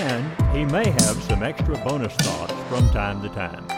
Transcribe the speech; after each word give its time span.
And 0.00 0.56
he 0.56 0.64
may 0.64 0.88
have 0.88 1.22
some 1.24 1.42
extra 1.42 1.76
bonus 1.84 2.14
thoughts 2.14 2.54
from 2.70 2.88
time 2.88 3.20
to 3.20 3.28
time. 3.28 3.68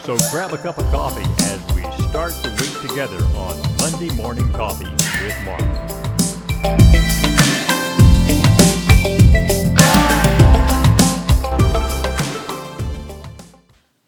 So 0.00 0.16
grab 0.30 0.54
a 0.54 0.58
cup 0.58 0.78
of 0.78 0.90
coffee 0.90 1.26
as 1.44 1.60
we 1.74 1.82
start 2.08 2.32
the 2.42 2.48
week 2.48 2.80
together 2.88 3.22
on 3.36 3.60
Monday 3.76 4.08
Morning 4.16 4.50
Coffee 4.54 4.88
with 5.22 5.36
Mark. 5.44 5.60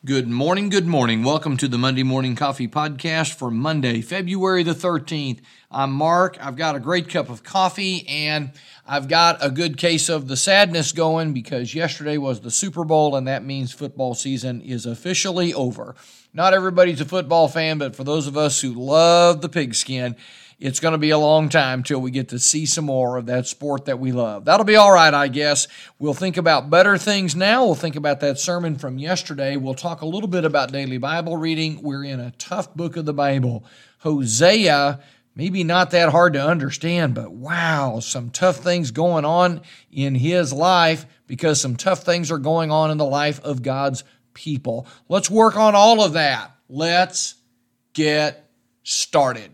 Good 0.04 0.26
morning, 0.26 0.68
good 0.68 0.88
morning. 0.88 1.22
Welcome 1.22 1.56
to 1.58 1.68
the 1.68 1.78
Monday 1.78 2.02
Morning 2.02 2.34
Coffee 2.34 2.66
Podcast 2.66 3.34
for 3.34 3.52
Monday, 3.52 4.00
February 4.00 4.64
the 4.64 4.74
13th. 4.74 5.38
I'm 5.70 5.92
Mark. 5.92 6.36
I've 6.44 6.56
got 6.56 6.74
a 6.74 6.80
great 6.80 7.08
cup 7.08 7.30
of 7.30 7.44
coffee 7.44 8.04
and 8.08 8.50
I've 8.84 9.06
got 9.06 9.38
a 9.40 9.48
good 9.48 9.76
case 9.76 10.08
of 10.08 10.26
the 10.26 10.36
sadness 10.36 10.90
going 10.90 11.32
because 11.32 11.72
yesterday 11.72 12.18
was 12.18 12.40
the 12.40 12.50
Super 12.50 12.84
Bowl 12.84 13.14
and 13.14 13.28
that 13.28 13.44
means 13.44 13.72
football 13.72 14.16
season 14.16 14.60
is 14.60 14.86
officially 14.86 15.54
over. 15.54 15.94
Not 16.34 16.52
everybody's 16.52 17.00
a 17.00 17.04
football 17.04 17.46
fan, 17.46 17.78
but 17.78 17.94
for 17.94 18.02
those 18.02 18.26
of 18.26 18.36
us 18.36 18.60
who 18.60 18.72
love 18.72 19.40
the 19.40 19.48
pigskin, 19.48 20.16
it's 20.62 20.78
going 20.78 20.92
to 20.92 20.98
be 20.98 21.10
a 21.10 21.18
long 21.18 21.48
time 21.48 21.82
till 21.82 22.00
we 22.00 22.12
get 22.12 22.28
to 22.28 22.38
see 22.38 22.66
some 22.66 22.84
more 22.84 23.16
of 23.16 23.26
that 23.26 23.48
sport 23.48 23.86
that 23.86 23.98
we 23.98 24.12
love. 24.12 24.44
That'll 24.44 24.64
be 24.64 24.76
all 24.76 24.92
right, 24.92 25.12
I 25.12 25.26
guess. 25.26 25.66
We'll 25.98 26.14
think 26.14 26.36
about 26.36 26.70
better 26.70 26.96
things 26.96 27.34
now. 27.34 27.64
We'll 27.64 27.74
think 27.74 27.96
about 27.96 28.20
that 28.20 28.38
sermon 28.38 28.76
from 28.76 28.96
yesterday. 28.96 29.56
We'll 29.56 29.74
talk 29.74 30.02
a 30.02 30.06
little 30.06 30.28
bit 30.28 30.44
about 30.44 30.70
daily 30.70 30.98
Bible 30.98 31.36
reading. 31.36 31.82
We're 31.82 32.04
in 32.04 32.20
a 32.20 32.30
tough 32.38 32.72
book 32.76 32.96
of 32.96 33.06
the 33.06 33.12
Bible. 33.12 33.64
Hosea, 33.98 35.00
maybe 35.34 35.64
not 35.64 35.90
that 35.90 36.10
hard 36.10 36.34
to 36.34 36.46
understand, 36.46 37.16
but 37.16 37.32
wow, 37.32 37.98
some 37.98 38.30
tough 38.30 38.58
things 38.58 38.92
going 38.92 39.24
on 39.24 39.62
in 39.90 40.14
his 40.14 40.52
life 40.52 41.06
because 41.26 41.60
some 41.60 41.74
tough 41.74 42.04
things 42.04 42.30
are 42.30 42.38
going 42.38 42.70
on 42.70 42.92
in 42.92 42.98
the 42.98 43.04
life 43.04 43.40
of 43.40 43.64
God's 43.64 44.04
people. 44.32 44.86
Let's 45.08 45.28
work 45.28 45.56
on 45.56 45.74
all 45.74 46.04
of 46.04 46.12
that. 46.12 46.54
Let's 46.68 47.34
get 47.94 48.48
started. 48.84 49.50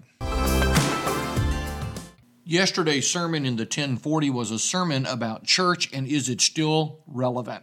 Yesterday's 2.51 3.07
sermon 3.07 3.45
in 3.45 3.57
the 3.57 3.65
1040 3.65 4.31
was 4.31 4.51
a 4.51 4.59
sermon 4.59 5.05
about 5.05 5.45
church 5.45 5.93
and 5.93 6.09
is 6.09 6.31
it 6.31 6.41
still 6.41 7.01
relevant? 7.07 7.63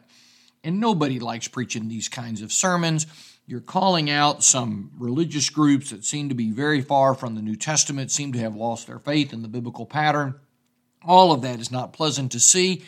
And 0.64 0.80
nobody 0.80 1.18
likes 1.18 1.48
preaching 1.48 1.88
these 1.88 2.08
kinds 2.08 2.44
of 2.44 2.52
sermons. 2.52 3.08
You're 3.48 3.62
calling 3.62 4.12
out 4.12 4.44
some 4.44 4.92
religious 5.00 5.50
groups 5.50 5.90
that 5.90 6.06
seem 6.06 6.30
to 6.30 6.36
be 6.36 6.52
very 6.52 6.82
far 6.82 7.16
from 7.16 7.34
the 7.34 7.42
New 7.42 7.56
Testament, 7.56 8.12
seem 8.12 8.32
to 8.34 8.40
have 8.40 8.56
lost 8.56 8.86
their 8.86 9.00
faith 9.00 9.34
in 9.34 9.42
the 9.42 9.48
biblical 9.48 9.88
pattern. 9.88 10.36
All 11.04 11.32
of 11.32 11.42
that 11.42 11.60
is 11.60 11.72
not 11.72 11.92
pleasant 11.92 12.32
to 12.34 12.40
see, 12.40 12.84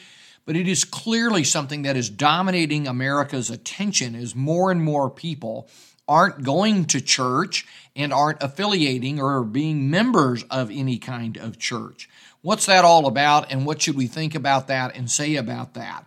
but 0.45 0.56
it 0.56 0.68
is 0.68 0.86
clearly 0.86 1.44
something 1.44 1.81
that 1.81 1.98
is 1.98 2.12
dominating 2.12 2.88
America's 2.88 3.50
attention 3.50 4.14
as 4.14 4.36
more 4.36 4.70
and 4.70 4.84
more 4.84 5.09
people 5.09 5.68
aren't 6.07 6.44
going 6.44 6.85
to 6.85 7.01
church 7.01 7.66
and 7.95 8.13
aren't 8.13 8.41
affiliating 8.41 9.19
or 9.19 9.44
being 9.44 9.90
members 9.90 10.44
of 10.44 10.69
any 10.72 10.97
kind 10.97 11.38
of 11.38 11.59
church. 11.59 12.09
What's 12.41 12.68
that 12.68 12.85
all 12.85 13.07
about, 13.07 13.51
and 13.51 13.66
what 13.66 13.81
should 13.81 13.95
we 13.95 14.07
think 14.07 14.35
about 14.35 14.68
that 14.68 14.95
and 14.95 15.09
say 15.09 15.35
about 15.35 15.73
that? 15.73 16.06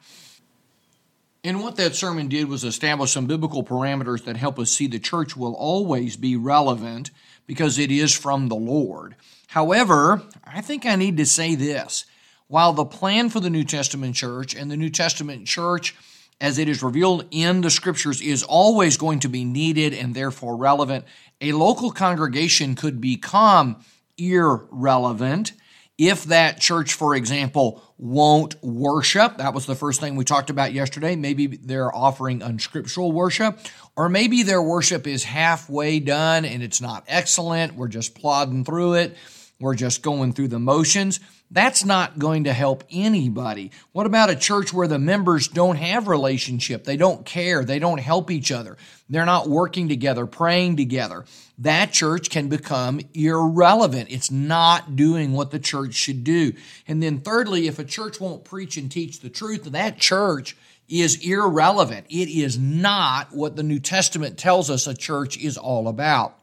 And 1.42 1.62
what 1.62 1.76
that 1.76 1.94
sermon 1.94 2.28
did 2.28 2.48
was 2.48 2.64
establish 2.64 3.12
some 3.12 3.26
biblical 3.26 3.64
parameters 3.64 4.24
that 4.24 4.36
help 4.36 4.58
us 4.58 4.70
see 4.70 4.86
the 4.86 4.98
church 4.98 5.36
will 5.36 5.54
always 5.54 6.16
be 6.16 6.36
relevant 6.36 7.10
because 7.46 7.78
it 7.78 7.90
is 7.90 8.14
from 8.14 8.48
the 8.48 8.56
Lord. 8.56 9.16
However, 9.48 10.22
I 10.44 10.60
think 10.60 10.86
I 10.86 10.96
need 10.96 11.16
to 11.16 11.26
say 11.26 11.54
this. 11.54 12.04
While 12.46 12.72
the 12.72 12.84
plan 12.84 13.30
for 13.30 13.40
the 13.40 13.50
New 13.50 13.64
Testament 13.64 14.14
church 14.16 14.54
and 14.54 14.70
the 14.70 14.76
New 14.76 14.90
Testament 14.90 15.46
church 15.46 15.94
as 16.40 16.58
it 16.58 16.68
is 16.68 16.82
revealed 16.82 17.26
in 17.30 17.60
the 17.60 17.70
scriptures 17.70 18.20
is 18.20 18.42
always 18.42 18.96
going 18.96 19.20
to 19.20 19.28
be 19.28 19.44
needed 19.44 19.92
and 19.92 20.14
therefore 20.14 20.56
relevant. 20.56 21.04
A 21.40 21.52
local 21.52 21.90
congregation 21.90 22.74
could 22.74 23.00
become 23.00 23.84
irrelevant 24.16 25.52
if 25.98 26.24
that 26.24 26.58
church, 26.60 26.94
for 26.94 27.14
example, 27.14 27.82
won't 27.98 28.62
worship. 28.64 29.36
That 29.36 29.52
was 29.52 29.66
the 29.66 29.74
first 29.74 30.00
thing 30.00 30.16
we 30.16 30.24
talked 30.24 30.48
about 30.48 30.72
yesterday. 30.72 31.14
Maybe 31.14 31.46
they're 31.46 31.94
offering 31.94 32.40
unscriptural 32.40 33.12
worship, 33.12 33.58
or 33.96 34.08
maybe 34.08 34.42
their 34.42 34.62
worship 34.62 35.06
is 35.06 35.24
halfway 35.24 36.00
done 36.00 36.46
and 36.46 36.62
it's 36.62 36.80
not 36.80 37.04
excellent. 37.06 37.74
We're 37.74 37.88
just 37.88 38.14
plodding 38.14 38.64
through 38.64 38.94
it. 38.94 39.16
We're 39.60 39.74
just 39.74 40.02
going 40.02 40.32
through 40.32 40.48
the 40.48 40.58
motions. 40.58 41.20
That's 41.50 41.84
not 41.84 42.18
going 42.18 42.44
to 42.44 42.52
help 42.52 42.82
anybody. 42.90 43.72
What 43.92 44.06
about 44.06 44.30
a 44.30 44.36
church 44.36 44.72
where 44.72 44.88
the 44.88 44.98
members 44.98 45.48
don't 45.48 45.76
have 45.76 46.08
relationship? 46.08 46.84
They 46.84 46.96
don't 46.96 47.26
care. 47.26 47.62
They 47.64 47.78
don't 47.78 47.98
help 47.98 48.30
each 48.30 48.50
other. 48.50 48.78
They're 49.10 49.26
not 49.26 49.48
working 49.48 49.88
together, 49.88 50.24
praying 50.24 50.76
together. 50.76 51.26
That 51.58 51.92
church 51.92 52.30
can 52.30 52.48
become 52.48 53.00
irrelevant. 53.12 54.10
It's 54.10 54.30
not 54.30 54.96
doing 54.96 55.32
what 55.32 55.50
the 55.50 55.58
church 55.58 55.92
should 55.92 56.24
do. 56.24 56.54
And 56.88 57.02
then 57.02 57.20
thirdly, 57.20 57.66
if 57.66 57.78
a 57.78 57.84
church 57.84 58.18
won't 58.18 58.44
preach 58.44 58.78
and 58.78 58.90
teach 58.90 59.20
the 59.20 59.28
truth, 59.28 59.64
that 59.64 59.98
church 59.98 60.56
is 60.88 61.24
irrelevant. 61.24 62.06
It 62.08 62.28
is 62.28 62.58
not 62.58 63.32
what 63.32 63.56
the 63.56 63.62
New 63.62 63.78
Testament 63.78 64.38
tells 64.38 64.70
us 64.70 64.86
a 64.86 64.94
church 64.94 65.36
is 65.36 65.58
all 65.58 65.86
about. 65.86 66.36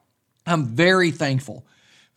I'm 0.45 0.66
very 0.66 1.11
thankful 1.11 1.66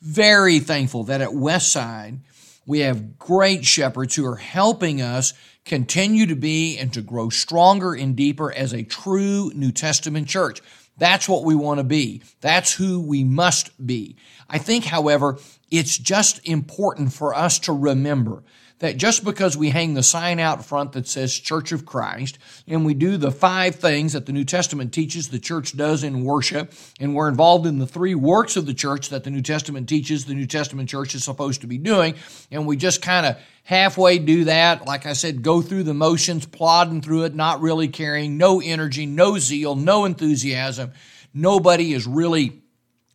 very 0.01 0.59
thankful 0.61 1.05
that 1.05 1.21
at 1.21 1.31
Westside, 1.31 2.21
we 2.67 2.81
have 2.81 3.19
great 3.19 3.65
shepherds 3.65 4.15
who 4.15 4.27
are 4.27 4.37
helping 4.37 5.01
us 5.03 5.33
continue 5.65 6.27
to 6.27 6.37
be 6.37 6.79
and 6.79 6.93
to 6.93 7.03
grow 7.03 7.29
stronger 7.29 7.95
and 7.95 8.17
deeper 8.17 8.53
as 8.53 8.73
a 8.73 8.83
true 8.83 9.51
New 9.55 9.73
Testament 9.73 10.29
church. 10.29 10.61
That's 10.97 11.29
what 11.29 11.45
we 11.45 11.55
want 11.55 11.79
to 11.79 11.85
be. 11.85 12.23
That's 12.41 12.75
who 12.75 13.01
we 13.01 13.25
must 13.25 13.87
be. 13.87 14.17
I 14.49 14.59
think, 14.59 14.85
however, 14.85 15.39
it's 15.71 15.97
just 15.97 16.47
important 16.47 17.13
for 17.13 17.35
us 17.35 17.59
to 17.61 17.73
remember 17.73 18.43
that 18.81 18.97
just 18.97 19.25
because 19.25 19.57
we 19.57 19.71
hang 19.71 19.95
the 19.95 20.03
sign 20.03 20.41
out 20.41 20.65
front 20.65 20.93
that 20.93 21.07
says 21.07 21.39
Church 21.39 21.71
of 21.71 21.87
Christ 21.87 22.39
and 22.67 22.85
we 22.85 22.95
do 22.95 23.17
the 23.17 23.31
five 23.31 23.77
things 23.77 24.15
that 24.15 24.27
the 24.27 24.33
New 24.33 24.45
Testament 24.45 24.93
teaches 24.93 25.29
the 25.29 25.39
church 25.39 25.77
does 25.77 26.03
in 26.03 26.25
worship, 26.25 26.73
and 26.99 27.15
we're 27.15 27.29
involved 27.29 27.67
in 27.67 27.79
the 27.79 27.87
three 27.87 28.15
works 28.15 28.57
of 28.57 28.67
the 28.67 28.75
church 28.75 29.11
that 29.11 29.25
the 29.25 29.31
New 29.31 29.43
Testament 29.43 29.89
teaches 29.89 30.25
the 30.25 30.35
New 30.35 30.47
Testament 30.47 30.89
church 30.89 31.15
is 31.15 31.25
supposed 31.25 31.61
to 31.61 31.67
be 31.67 31.79
doing, 31.79 32.15
and 32.51 32.67
we 32.67 32.77
just 32.77 33.03
kind 33.03 33.27
of 33.27 33.37
halfway 33.65 34.19
do 34.19 34.45
that, 34.45 34.87
like 34.87 35.07
I 35.07 35.13
said, 35.13 35.43
go 35.43 35.63
through 35.63 35.85
the 35.85 35.95
motions, 35.95 36.47
plodding 36.47 37.03
through 37.03 37.25
it, 37.25 37.35
not 37.35 37.61
really 37.61 37.89
caring, 37.89 38.37
no 38.37 38.61
energy, 38.61 39.07
no 39.07 39.39
zeal, 39.39 39.77
no 39.77 40.07
enthusiasm. 40.07 40.93
Nobody 41.33 41.93
is 41.93 42.07
really 42.07 42.60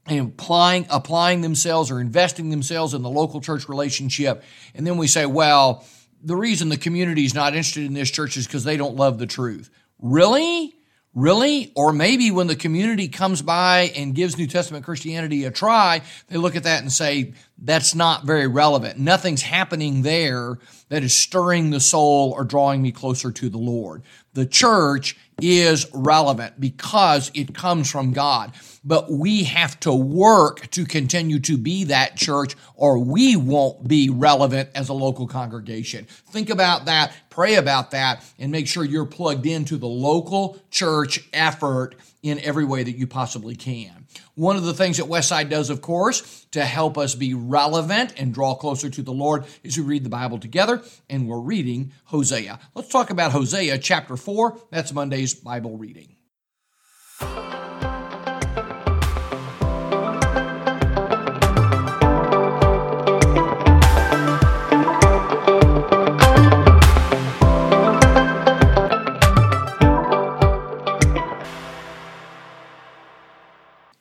applying 0.07 0.85
applying 0.89 1.41
themselves 1.41 1.89
or 1.89 1.99
investing 1.99 2.49
themselves 2.49 2.93
in 2.93 3.01
the 3.01 3.09
local 3.09 3.41
church 3.41 3.67
relationship. 3.67 4.43
And 4.73 4.85
then 4.85 4.97
we 4.97 5.07
say 5.07 5.25
well 5.25 5.85
the 6.21 6.35
reason 6.35 6.69
the 6.69 6.77
community 6.77 7.25
is 7.25 7.35
not 7.35 7.53
interested 7.53 7.85
in 7.85 7.93
this 7.93 8.09
church 8.09 8.35
is 8.35 8.47
because 8.47 8.63
they 8.63 8.77
don't 8.77 8.95
love 8.95 9.19
the 9.19 9.27
truth. 9.27 9.69
Really? 9.99 10.73
Really? 11.13 11.71
Or 11.75 11.93
maybe 11.93 12.29
when 12.29 12.47
the 12.47 12.55
community 12.55 13.07
comes 13.07 13.41
by 13.41 13.91
and 13.95 14.13
gives 14.13 14.37
new 14.37 14.47
testament 14.47 14.83
christianity 14.83 15.45
a 15.45 15.51
try 15.51 16.01
they 16.27 16.37
look 16.37 16.57
at 16.57 16.63
that 16.63 16.81
and 16.81 16.91
say 16.91 17.33
that's 17.57 17.95
not 17.95 18.25
very 18.25 18.47
relevant. 18.47 18.99
Nothing's 18.99 19.41
happening 19.41 20.01
there 20.01 20.57
that 20.89 21.03
is 21.03 21.15
stirring 21.15 21.69
the 21.69 21.79
soul 21.79 22.33
or 22.35 22.43
drawing 22.43 22.81
me 22.81 22.91
closer 22.91 23.31
to 23.31 23.49
the 23.49 23.57
lord. 23.57 24.03
The 24.33 24.45
church 24.45 25.17
is 25.41 25.87
relevant 25.93 26.59
because 26.59 27.31
it 27.33 27.55
comes 27.55 27.89
from 27.89 28.11
God. 28.11 28.51
But 28.85 29.11
we 29.11 29.43
have 29.43 29.79
to 29.81 29.93
work 29.93 30.69
to 30.71 30.85
continue 30.85 31.39
to 31.39 31.57
be 31.57 31.85
that 31.85 32.15
church 32.15 32.55
or 32.75 32.99
we 32.99 33.35
won't 33.35 33.87
be 33.87 34.09
relevant 34.09 34.69
as 34.75 34.89
a 34.89 34.93
local 34.93 35.27
congregation. 35.27 36.05
Think 36.05 36.49
about 36.49 36.85
that, 36.85 37.13
pray 37.29 37.55
about 37.55 37.91
that, 37.91 38.23
and 38.37 38.51
make 38.51 38.67
sure 38.67 38.83
you're 38.85 39.05
plugged 39.05 39.45
into 39.45 39.77
the 39.77 39.87
local 39.87 40.61
church 40.69 41.27
effort 41.33 41.95
in 42.21 42.39
every 42.39 42.65
way 42.65 42.83
that 42.83 42.97
you 42.97 43.07
possibly 43.07 43.55
can. 43.55 44.05
One 44.35 44.55
of 44.55 44.63
the 44.63 44.73
things 44.73 44.97
that 44.97 45.07
Westside 45.07 45.49
does, 45.49 45.69
of 45.69 45.81
course, 45.81 46.45
to 46.51 46.63
help 46.63 46.97
us 46.97 47.15
be 47.15 47.33
relevant 47.33 48.13
and 48.17 48.33
draw 48.33 48.55
closer 48.55 48.89
to 48.89 49.01
the 49.01 49.11
Lord 49.11 49.45
is 49.63 49.77
we 49.77 49.83
read 49.83 50.03
the 50.03 50.09
Bible 50.09 50.39
together, 50.39 50.81
and 51.09 51.27
we're 51.27 51.39
reading 51.39 51.91
Hosea. 52.05 52.59
Let's 52.73 52.89
talk 52.89 53.09
about 53.09 53.31
Hosea 53.31 53.77
chapter 53.77 54.17
4. 54.17 54.59
That's 54.71 54.93
Monday's 54.93 55.33
Bible 55.33 55.77
reading. 55.77 56.14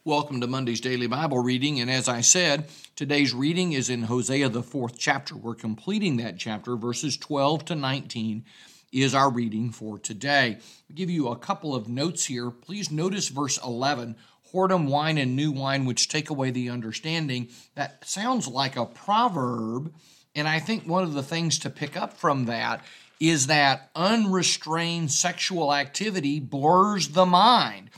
Welcome 0.06 0.42
to 0.42 0.46
Monday's 0.46 0.82
Daily 0.82 1.06
Bible 1.06 1.38
Reading. 1.38 1.80
And 1.80 1.90
as 1.90 2.10
I 2.10 2.20
said, 2.20 2.68
today's 2.94 3.32
reading 3.32 3.72
is 3.72 3.88
in 3.88 4.02
Hosea, 4.02 4.50
the 4.50 4.62
fourth 4.62 4.98
chapter. 4.98 5.34
We're 5.34 5.54
completing 5.54 6.18
that 6.18 6.36
chapter. 6.36 6.76
Verses 6.76 7.16
12 7.16 7.64
to 7.64 7.74
19 7.74 8.44
is 8.92 9.14
our 9.14 9.30
reading 9.30 9.70
for 9.70 9.98
today. 9.98 10.58
I'll 10.58 10.94
give 10.94 11.08
you 11.08 11.28
a 11.28 11.38
couple 11.38 11.74
of 11.74 11.88
notes 11.88 12.26
here. 12.26 12.50
Please 12.50 12.90
notice 12.90 13.30
verse 13.30 13.58
11 13.64 14.16
whoredom 14.52 14.90
wine 14.90 15.16
and 15.16 15.34
new 15.34 15.50
wine, 15.50 15.86
which 15.86 16.10
take 16.10 16.28
away 16.28 16.50
the 16.50 16.68
understanding. 16.68 17.48
That 17.74 18.06
sounds 18.06 18.46
like 18.46 18.76
a 18.76 18.84
proverb. 18.84 19.90
And 20.34 20.46
I 20.46 20.60
think 20.60 20.86
one 20.86 21.04
of 21.04 21.14
the 21.14 21.22
things 21.22 21.58
to 21.60 21.70
pick 21.70 21.96
up 21.96 22.12
from 22.12 22.44
that 22.44 22.84
is 23.20 23.46
that 23.46 23.88
unrestrained 23.96 25.12
sexual 25.12 25.72
activity 25.72 26.40
blurs 26.40 27.08
the 27.08 27.24
mind. 27.24 27.88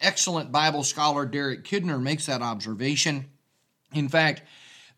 Excellent 0.00 0.50
Bible 0.52 0.82
scholar 0.82 1.26
Derek 1.26 1.64
Kidner 1.64 2.00
makes 2.00 2.26
that 2.26 2.42
observation. 2.42 3.26
In 3.92 4.08
fact, 4.08 4.42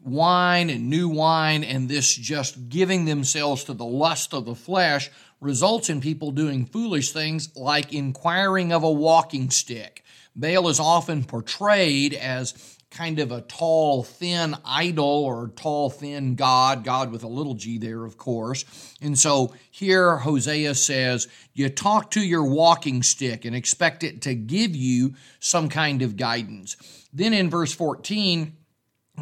wine 0.00 0.70
and 0.70 0.88
new 0.88 1.08
wine 1.08 1.64
and 1.64 1.88
this 1.88 2.14
just 2.14 2.68
giving 2.68 3.04
themselves 3.04 3.64
to 3.64 3.72
the 3.72 3.84
lust 3.84 4.32
of 4.32 4.44
the 4.44 4.54
flesh 4.54 5.10
results 5.40 5.90
in 5.90 6.00
people 6.00 6.30
doing 6.30 6.66
foolish 6.66 7.12
things 7.12 7.54
like 7.56 7.92
inquiring 7.92 8.72
of 8.72 8.82
a 8.82 8.90
walking 8.90 9.50
stick. 9.50 10.04
Baal 10.36 10.68
is 10.68 10.80
often 10.80 11.24
portrayed 11.24 12.14
as 12.14 12.78
kind 12.92 13.18
of 13.18 13.32
a 13.32 13.40
tall, 13.40 14.04
thin 14.04 14.54
idol 14.64 15.04
or 15.04 15.48
tall, 15.56 15.90
thin 15.90 16.34
God, 16.34 16.84
God 16.84 17.10
with 17.10 17.24
a 17.24 17.28
little 17.28 17.54
g 17.54 17.78
there, 17.78 18.04
of 18.04 18.18
course. 18.18 18.94
And 19.00 19.18
so 19.18 19.54
here 19.70 20.18
Hosea 20.18 20.74
says, 20.74 21.26
You 21.54 21.68
talk 21.70 22.10
to 22.12 22.20
your 22.20 22.44
walking 22.44 23.02
stick 23.02 23.44
and 23.44 23.56
expect 23.56 24.04
it 24.04 24.22
to 24.22 24.34
give 24.34 24.76
you 24.76 25.14
some 25.40 25.68
kind 25.68 26.02
of 26.02 26.16
guidance. 26.16 26.76
Then 27.12 27.32
in 27.32 27.50
verse 27.50 27.72
14, 27.72 28.56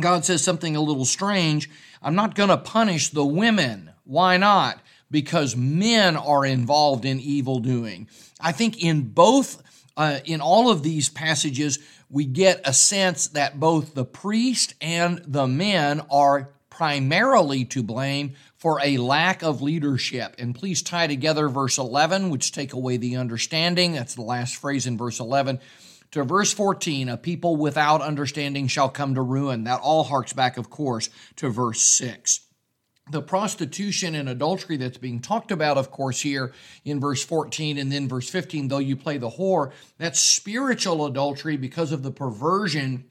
God 0.00 0.24
says 0.24 0.42
something 0.42 0.76
a 0.76 0.80
little 0.80 1.04
strange. 1.04 1.70
I'm 2.02 2.14
not 2.14 2.34
going 2.34 2.48
to 2.48 2.56
punish 2.56 3.10
the 3.10 3.24
women. 3.24 3.90
Why 4.04 4.36
not? 4.36 4.80
Because 5.10 5.56
men 5.56 6.16
are 6.16 6.44
involved 6.44 7.04
in 7.04 7.20
evil 7.20 7.58
doing. 7.58 8.08
I 8.40 8.52
think 8.52 8.82
in 8.82 9.02
both, 9.02 9.62
uh, 9.96 10.20
in 10.24 10.40
all 10.40 10.70
of 10.70 10.82
these 10.82 11.08
passages, 11.08 11.78
we 12.10 12.24
get 12.24 12.60
a 12.64 12.72
sense 12.72 13.28
that 13.28 13.60
both 13.60 13.94
the 13.94 14.04
priest 14.04 14.74
and 14.80 15.22
the 15.26 15.46
men 15.46 16.02
are 16.10 16.50
primarily 16.68 17.64
to 17.66 17.82
blame 17.82 18.34
for 18.56 18.80
a 18.82 18.98
lack 18.98 19.42
of 19.42 19.62
leadership. 19.62 20.34
And 20.38 20.54
please 20.54 20.82
tie 20.82 21.06
together 21.06 21.48
verse 21.48 21.78
11, 21.78 22.30
which 22.30 22.52
take 22.52 22.72
away 22.72 22.96
the 22.96 23.16
understanding. 23.16 23.92
That's 23.92 24.14
the 24.14 24.22
last 24.22 24.56
phrase 24.56 24.86
in 24.86 24.98
verse 24.98 25.20
11. 25.20 25.60
To 26.12 26.24
verse 26.24 26.52
14, 26.52 27.08
a 27.08 27.16
people 27.16 27.56
without 27.56 28.02
understanding 28.02 28.66
shall 28.66 28.88
come 28.88 29.14
to 29.14 29.22
ruin. 29.22 29.64
That 29.64 29.80
all 29.80 30.02
harks 30.02 30.32
back, 30.32 30.56
of 30.56 30.68
course, 30.68 31.08
to 31.36 31.48
verse 31.48 31.80
6 31.80 32.40
the 33.10 33.22
prostitution 33.22 34.14
and 34.14 34.28
adultery 34.28 34.76
that's 34.76 34.98
being 34.98 35.20
talked 35.20 35.50
about, 35.50 35.76
of 35.76 35.90
course, 35.90 36.20
here 36.20 36.52
in 36.84 37.00
verse 37.00 37.24
14 37.24 37.78
and 37.78 37.90
then 37.90 38.08
verse 38.08 38.28
15, 38.28 38.68
though 38.68 38.78
you 38.78 38.96
play 38.96 39.18
the 39.18 39.30
whore, 39.30 39.72
that's 39.98 40.20
spiritual 40.20 41.06
adultery 41.06 41.56
because 41.56 41.92
of 41.92 42.02
the 42.02 42.10
perversion 42.10 43.04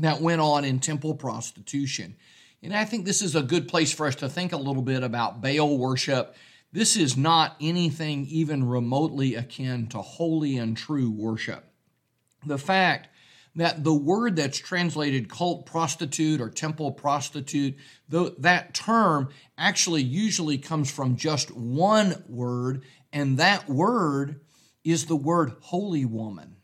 that 0.00 0.20
went 0.20 0.40
on 0.40 0.64
in 0.64 0.80
temple 0.80 1.14
prostitution. 1.14 2.16
And 2.62 2.74
I 2.74 2.84
think 2.84 3.04
this 3.04 3.22
is 3.22 3.36
a 3.36 3.42
good 3.42 3.68
place 3.68 3.92
for 3.92 4.06
us 4.06 4.16
to 4.16 4.28
think 4.28 4.52
a 4.52 4.56
little 4.56 4.82
bit 4.82 5.02
about 5.02 5.40
Baal 5.40 5.78
worship. 5.78 6.34
This 6.72 6.96
is 6.96 7.16
not 7.16 7.56
anything 7.60 8.26
even 8.26 8.68
remotely 8.68 9.34
akin 9.34 9.86
to 9.88 10.02
holy 10.02 10.56
and 10.56 10.76
true 10.76 11.10
worship. 11.10 11.64
The 12.44 12.58
fact 12.58 13.08
that 13.58 13.82
the 13.82 13.92
word 13.92 14.36
that's 14.36 14.58
translated 14.58 15.28
cult 15.28 15.66
prostitute 15.66 16.40
or 16.40 16.48
temple 16.48 16.92
prostitute, 16.92 17.76
though 18.08 18.28
that 18.38 18.72
term 18.72 19.28
actually 19.58 20.02
usually 20.02 20.58
comes 20.58 20.88
from 20.88 21.16
just 21.16 21.50
one 21.50 22.22
word, 22.28 22.84
and 23.12 23.36
that 23.38 23.68
word 23.68 24.40
is 24.84 25.06
the 25.06 25.16
word 25.16 25.52
holy 25.60 26.04
woman. 26.04 26.54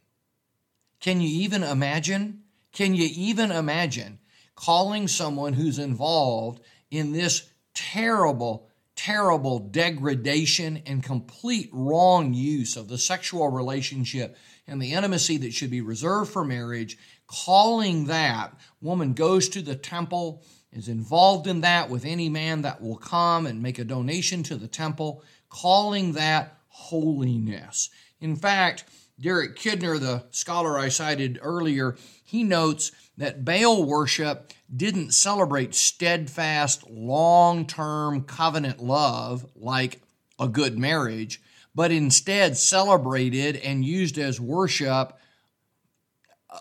Can 1.00 1.20
you 1.20 1.28
even 1.42 1.64
imagine? 1.64 2.44
Can 2.72 2.94
you 2.94 3.08
even 3.12 3.50
imagine 3.50 4.20
calling 4.54 5.08
someone 5.08 5.52
who's 5.52 5.80
involved 5.80 6.62
in 6.92 7.10
this 7.10 7.50
terrible, 7.74 8.68
terrible 8.94 9.58
degradation 9.58 10.80
and 10.86 11.02
complete 11.02 11.70
wrong 11.72 12.32
use 12.34 12.76
of 12.76 12.86
the 12.86 12.98
sexual 12.98 13.48
relationship 13.48 14.36
and 14.66 14.80
the 14.80 14.92
intimacy 14.92 15.36
that 15.38 15.52
should 15.52 15.70
be 15.70 15.80
reserved 15.80 16.30
for 16.30 16.44
marriage, 16.44 16.96
calling 17.26 18.06
that 18.06 18.54
woman 18.80 19.12
goes 19.12 19.48
to 19.50 19.62
the 19.62 19.76
temple, 19.76 20.42
is 20.72 20.88
involved 20.88 21.46
in 21.46 21.60
that 21.60 21.88
with 21.88 22.04
any 22.04 22.28
man 22.28 22.62
that 22.62 22.80
will 22.80 22.96
come 22.96 23.46
and 23.46 23.62
make 23.62 23.78
a 23.78 23.84
donation 23.84 24.42
to 24.42 24.56
the 24.56 24.68
temple, 24.68 25.22
calling 25.48 26.12
that 26.12 26.58
holiness. 26.68 27.90
In 28.20 28.36
fact, 28.36 28.84
Derek 29.20 29.56
Kidner, 29.56 30.00
the 30.00 30.24
scholar 30.30 30.76
I 30.78 30.88
cited 30.88 31.38
earlier, 31.40 31.96
he 32.24 32.42
notes 32.42 32.90
that 33.16 33.44
Baal 33.44 33.84
worship 33.84 34.52
didn't 34.74 35.12
celebrate 35.12 35.74
steadfast, 35.74 36.88
long 36.90 37.66
term 37.66 38.22
covenant 38.24 38.82
love 38.82 39.46
like 39.54 40.00
a 40.38 40.48
good 40.48 40.76
marriage, 40.76 41.40
but 41.74 41.90
instead 41.90 42.56
celebrated 42.56 43.56
and 43.56 43.84
used 43.84 44.18
as 44.18 44.40
worship 44.40 45.18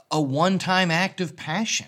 a 0.09 0.21
one 0.21 0.57
time 0.57 0.91
act 0.91 1.21
of 1.21 1.35
passion. 1.35 1.87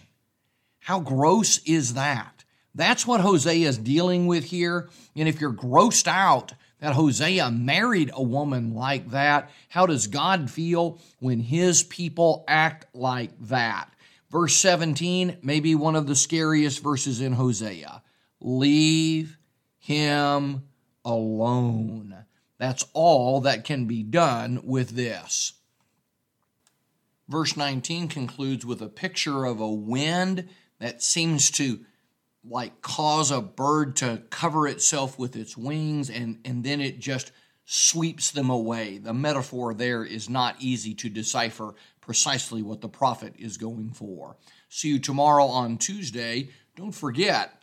How 0.79 0.99
gross 0.99 1.57
is 1.65 1.95
that? 1.95 2.43
That's 2.75 3.07
what 3.07 3.21
Hosea 3.21 3.67
is 3.67 3.77
dealing 3.77 4.27
with 4.27 4.45
here. 4.45 4.89
And 5.15 5.27
if 5.27 5.39
you're 5.39 5.53
grossed 5.53 6.07
out 6.07 6.53
that 6.79 6.93
Hosea 6.93 7.49
married 7.49 8.11
a 8.13 8.21
woman 8.21 8.75
like 8.75 9.09
that, 9.11 9.49
how 9.69 9.85
does 9.85 10.07
God 10.07 10.51
feel 10.51 10.99
when 11.19 11.39
his 11.39 11.83
people 11.83 12.43
act 12.47 12.85
like 12.93 13.31
that? 13.47 13.89
Verse 14.29 14.55
17 14.57 15.37
may 15.41 15.61
be 15.61 15.73
one 15.73 15.95
of 15.95 16.07
the 16.07 16.15
scariest 16.15 16.83
verses 16.83 17.21
in 17.21 17.33
Hosea. 17.33 18.03
Leave 18.41 19.37
him 19.79 20.63
alone. 21.05 22.25
That's 22.57 22.85
all 22.93 23.41
that 23.41 23.65
can 23.65 23.85
be 23.85 24.03
done 24.03 24.61
with 24.63 24.91
this. 24.91 25.53
Verse 27.27 27.57
19 27.57 28.07
concludes 28.07 28.65
with 28.65 28.81
a 28.81 28.87
picture 28.87 29.45
of 29.45 29.59
a 29.59 29.71
wind 29.71 30.47
that 30.79 31.01
seems 31.01 31.49
to 31.51 31.79
like 32.47 32.81
cause 32.81 33.31
a 33.31 33.41
bird 33.41 33.95
to 33.97 34.21
cover 34.29 34.67
itself 34.67 35.17
with 35.17 35.35
its 35.35 35.57
wings 35.57 36.09
and, 36.09 36.39
and 36.45 36.63
then 36.63 36.79
it 36.79 36.99
just 36.99 37.31
sweeps 37.65 38.29
them 38.31 38.51
away. 38.51 38.99
The 38.99 39.13
metaphor 39.13 39.73
there 39.73 40.05
is 40.05 40.29
not 40.29 40.55
easy 40.59 40.93
to 40.95 41.09
decipher 41.09 41.73
precisely 41.99 42.61
what 42.61 42.81
the 42.81 42.89
prophet 42.89 43.33
is 43.39 43.57
going 43.57 43.91
for. 43.91 44.37
See 44.69 44.89
you 44.89 44.99
tomorrow 44.99 45.45
on 45.45 45.77
Tuesday. 45.77 46.49
Don't 46.75 46.91
forget, 46.91 47.59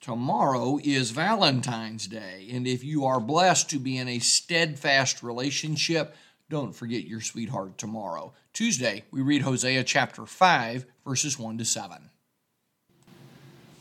Tomorrow 0.00 0.80
is 0.82 1.10
Valentine's 1.10 2.06
Day, 2.06 2.48
and 2.50 2.66
if 2.66 2.82
you 2.82 3.04
are 3.04 3.20
blessed 3.20 3.68
to 3.68 3.78
be 3.78 3.98
in 3.98 4.08
a 4.08 4.18
steadfast 4.18 5.22
relationship, 5.22 6.16
don't 6.48 6.74
forget 6.74 7.04
your 7.04 7.20
sweetheart 7.20 7.76
tomorrow. 7.76 8.32
Tuesday, 8.54 9.04
we 9.10 9.20
read 9.20 9.42
Hosea 9.42 9.84
chapter 9.84 10.24
5, 10.24 10.86
verses 11.04 11.38
1 11.38 11.58
to 11.58 11.66
7. 11.66 12.08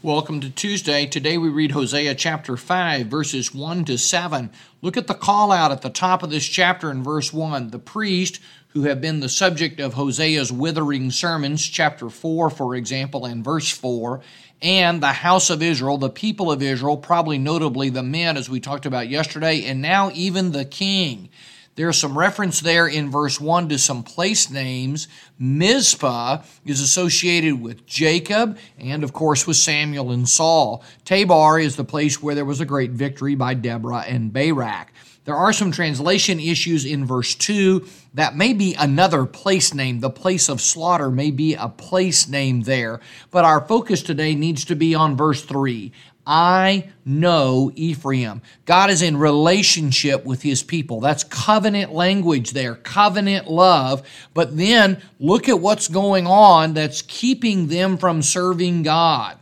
Welcome 0.01 0.41
to 0.41 0.49
Tuesday. 0.49 1.05
Today 1.05 1.37
we 1.37 1.47
read 1.47 1.71
Hosea 1.71 2.15
chapter 2.15 2.57
5, 2.57 3.07
verses 3.07 3.53
1 3.53 3.85
to 3.85 3.97
7. 3.97 4.49
Look 4.81 4.97
at 4.97 5.07
the 5.07 5.13
call 5.13 5.53
out 5.53 5.71
at 5.71 5.83
the 5.83 5.89
top 5.89 6.21
of 6.21 6.29
this 6.29 6.45
chapter 6.45 6.91
in 6.91 7.01
verse 7.01 7.31
1. 7.31 7.69
The 7.69 7.79
priest 7.79 8.41
who 8.69 8.83
have 8.83 9.01
been 9.01 9.19
the 9.19 9.29
subject 9.29 9.79
of 9.79 9.95
Hosea's 9.95 10.51
withering 10.51 11.11
sermons, 11.11 11.65
chapter 11.65 12.09
4, 12.09 12.49
for 12.49 12.75
example, 12.75 13.25
and 13.25 13.43
verse 13.43 13.69
4, 13.69 14.21
and 14.61 15.01
the 15.01 15.13
house 15.13 15.49
of 15.49 15.63
Israel, 15.63 15.97
the 15.97 16.09
people 16.09 16.51
of 16.51 16.61
Israel, 16.61 16.97
probably 16.97 17.37
notably 17.37 17.89
the 17.89 18.03
men, 18.03 18.37
as 18.37 18.49
we 18.49 18.59
talked 18.59 18.85
about 18.85 19.09
yesterday, 19.09 19.63
and 19.65 19.81
now 19.81 20.11
even 20.13 20.51
the 20.51 20.65
king. 20.65 21.29
There's 21.75 21.97
some 21.97 22.17
reference 22.17 22.59
there 22.59 22.87
in 22.87 23.09
verse 23.09 23.39
1 23.39 23.69
to 23.69 23.77
some 23.77 24.03
place 24.03 24.49
names. 24.49 25.07
Mizpah 25.39 26.41
is 26.65 26.81
associated 26.81 27.61
with 27.61 27.85
Jacob 27.85 28.57
and, 28.77 29.01
of 29.01 29.13
course, 29.13 29.47
with 29.47 29.55
Samuel 29.55 30.11
and 30.11 30.27
Saul. 30.27 30.83
Tabor 31.05 31.57
is 31.57 31.77
the 31.77 31.85
place 31.85 32.21
where 32.21 32.35
there 32.35 32.43
was 32.43 32.59
a 32.59 32.65
great 32.65 32.91
victory 32.91 33.35
by 33.35 33.53
Deborah 33.53 34.03
and 34.05 34.33
Barak. 34.33 34.91
There 35.25 35.35
are 35.35 35.53
some 35.53 35.71
translation 35.71 36.39
issues 36.39 36.85
in 36.85 37.05
verse 37.05 37.35
2. 37.35 37.85
That 38.15 38.35
may 38.35 38.53
be 38.53 38.73
another 38.75 39.25
place 39.25 39.73
name. 39.73 39.99
The 39.99 40.09
place 40.09 40.49
of 40.49 40.61
slaughter 40.61 41.11
may 41.11 41.29
be 41.31 41.53
a 41.53 41.69
place 41.69 42.27
name 42.27 42.61
there. 42.61 42.99
But 43.29 43.45
our 43.45 43.61
focus 43.61 44.01
today 44.01 44.33
needs 44.33 44.65
to 44.65 44.75
be 44.75 44.95
on 44.95 45.17
verse 45.17 45.43
3. 45.43 45.91
I 46.31 46.89
know 47.05 47.71
Ephraim. 47.73 48.43
God 48.65 48.91
is 48.91 49.01
in 49.01 49.17
relationship 49.17 50.25
with 50.25 50.43
his 50.43 50.61
people. 50.61 50.99
That's 50.99 51.23
covenant 51.23 51.91
language 51.91 52.51
there, 52.51 52.75
covenant 52.75 53.49
love. 53.49 54.07
But 54.35 54.55
then 54.55 55.01
look 55.19 55.49
at 55.49 55.59
what's 55.59 55.87
going 55.87 56.27
on 56.27 56.75
that's 56.75 57.01
keeping 57.01 57.67
them 57.67 57.97
from 57.97 58.21
serving 58.21 58.83
God. 58.83 59.39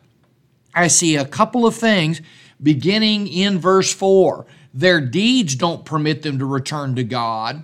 I 0.74 0.88
see 0.88 1.18
a 1.18 1.26
couple 1.26 1.66
of 1.66 1.76
things 1.76 2.22
beginning 2.64 3.28
in 3.28 3.60
verse 3.60 3.94
4. 3.94 4.46
Their 4.74 5.02
deeds 5.02 5.56
don't 5.56 5.86
permit 5.86 6.22
them 6.22 6.40
to 6.40 6.46
return 6.46 6.96
to 6.96 7.04
God. 7.04 7.64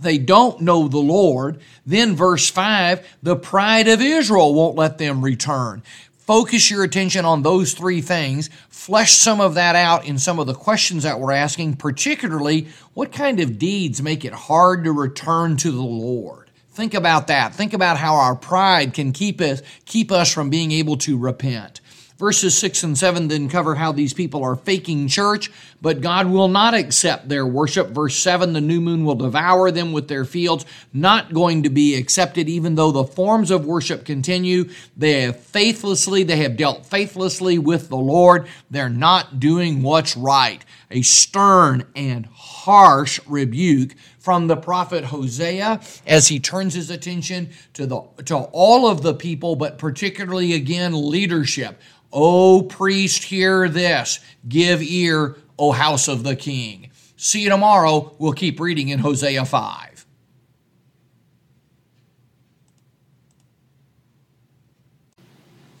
They 0.00 0.18
don't 0.18 0.62
know 0.62 0.88
the 0.88 0.98
Lord. 0.98 1.60
Then, 1.86 2.16
verse 2.16 2.50
5, 2.50 3.06
the 3.22 3.36
pride 3.36 3.86
of 3.88 4.00
Israel 4.00 4.54
won't 4.54 4.76
let 4.76 4.98
them 4.98 5.22
return 5.22 5.82
focus 6.22 6.70
your 6.70 6.84
attention 6.84 7.24
on 7.24 7.42
those 7.42 7.74
three 7.74 8.00
things, 8.00 8.48
flesh 8.68 9.12
some 9.12 9.40
of 9.40 9.54
that 9.54 9.76
out 9.76 10.06
in 10.06 10.18
some 10.18 10.38
of 10.38 10.46
the 10.46 10.54
questions 10.54 11.02
that 11.02 11.20
we're 11.20 11.32
asking, 11.32 11.76
particularly 11.76 12.68
what 12.94 13.12
kind 13.12 13.40
of 13.40 13.58
deeds 13.58 14.00
make 14.00 14.24
it 14.24 14.32
hard 14.32 14.84
to 14.84 14.92
return 14.92 15.56
to 15.56 15.70
the 15.70 15.82
Lord. 15.82 16.50
Think 16.70 16.94
about 16.94 17.26
that. 17.26 17.54
Think 17.54 17.74
about 17.74 17.98
how 17.98 18.14
our 18.14 18.34
pride 18.34 18.94
can 18.94 19.12
keep 19.12 19.42
us 19.42 19.60
keep 19.84 20.10
us 20.10 20.32
from 20.32 20.48
being 20.48 20.72
able 20.72 20.96
to 20.98 21.18
repent. 21.18 21.81
Verses 22.22 22.56
6 22.56 22.84
and 22.84 22.96
7 22.96 23.26
then 23.26 23.48
cover 23.48 23.74
how 23.74 23.90
these 23.90 24.14
people 24.14 24.44
are 24.44 24.54
faking 24.54 25.08
church, 25.08 25.50
but 25.80 26.00
God 26.00 26.30
will 26.30 26.46
not 26.46 26.72
accept 26.72 27.28
their 27.28 27.44
worship. 27.44 27.88
Verse 27.88 28.16
7 28.16 28.52
the 28.52 28.60
new 28.60 28.80
moon 28.80 29.04
will 29.04 29.16
devour 29.16 29.72
them 29.72 29.90
with 29.90 30.06
their 30.06 30.24
fields, 30.24 30.64
not 30.92 31.34
going 31.34 31.64
to 31.64 31.68
be 31.68 31.96
accepted, 31.96 32.48
even 32.48 32.76
though 32.76 32.92
the 32.92 33.02
forms 33.02 33.50
of 33.50 33.66
worship 33.66 34.04
continue. 34.04 34.70
They 34.96 35.22
have 35.22 35.40
faithlessly, 35.40 36.22
they 36.22 36.36
have 36.36 36.56
dealt 36.56 36.86
faithlessly 36.86 37.58
with 37.58 37.88
the 37.88 37.96
Lord. 37.96 38.46
They're 38.70 38.88
not 38.88 39.40
doing 39.40 39.82
what's 39.82 40.16
right. 40.16 40.64
A 40.92 41.02
stern 41.02 41.86
and 41.96 42.26
harsh 42.26 43.18
rebuke 43.26 43.96
from 44.20 44.46
the 44.46 44.56
prophet 44.56 45.06
Hosea 45.06 45.80
as 46.06 46.28
he 46.28 46.38
turns 46.38 46.74
his 46.74 46.90
attention 46.90 47.50
to 47.74 47.86
the 47.86 48.02
to 48.26 48.36
all 48.52 48.86
of 48.86 49.02
the 49.02 49.14
people 49.14 49.56
but 49.56 49.78
particularly 49.78 50.52
again 50.52 51.10
leadership 51.10 51.80
O 52.12 52.62
priest, 52.62 53.24
hear 53.24 53.68
this. 53.68 54.20
Give 54.48 54.82
ear, 54.82 55.36
O 55.58 55.72
house 55.72 56.08
of 56.08 56.22
the 56.24 56.36
king. 56.36 56.90
See 57.16 57.42
you 57.42 57.48
tomorrow. 57.48 58.14
We'll 58.18 58.32
keep 58.32 58.60
reading 58.60 58.88
in 58.88 58.98
Hosea 58.98 59.44
5. 59.44 59.92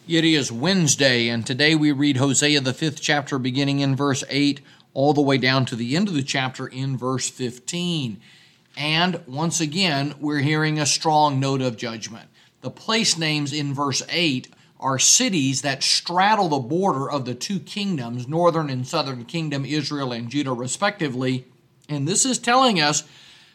It 0.08 0.24
is 0.24 0.50
Wednesday, 0.50 1.28
and 1.28 1.46
today 1.46 1.74
we 1.74 1.92
read 1.92 2.16
Hosea, 2.16 2.60
the 2.60 2.74
fifth 2.74 3.00
chapter, 3.00 3.38
beginning 3.38 3.80
in 3.80 3.96
verse 3.96 4.24
8, 4.28 4.60
all 4.94 5.14
the 5.14 5.22
way 5.22 5.38
down 5.38 5.64
to 5.66 5.76
the 5.76 5.96
end 5.96 6.08
of 6.08 6.14
the 6.14 6.22
chapter 6.22 6.66
in 6.66 6.96
verse 6.96 7.30
15. 7.30 8.20
And 8.76 9.20
once 9.26 9.60
again, 9.60 10.14
we're 10.20 10.40
hearing 10.40 10.78
a 10.78 10.86
strong 10.86 11.40
note 11.40 11.62
of 11.62 11.76
judgment. 11.76 12.28
The 12.62 12.70
place 12.70 13.16
names 13.16 13.52
in 13.52 13.74
verse 13.74 14.02
8 14.08 14.48
are 14.82 14.98
cities 14.98 15.62
that 15.62 15.82
straddle 15.82 16.48
the 16.48 16.58
border 16.58 17.10
of 17.10 17.24
the 17.24 17.34
two 17.34 17.60
kingdoms, 17.60 18.28
northern 18.28 18.68
and 18.68 18.86
southern 18.86 19.24
kingdom, 19.24 19.64
Israel 19.64 20.12
and 20.12 20.28
Judah, 20.28 20.52
respectively. 20.52 21.46
And 21.88 22.06
this 22.06 22.24
is 22.24 22.38
telling 22.38 22.80
us 22.80 23.04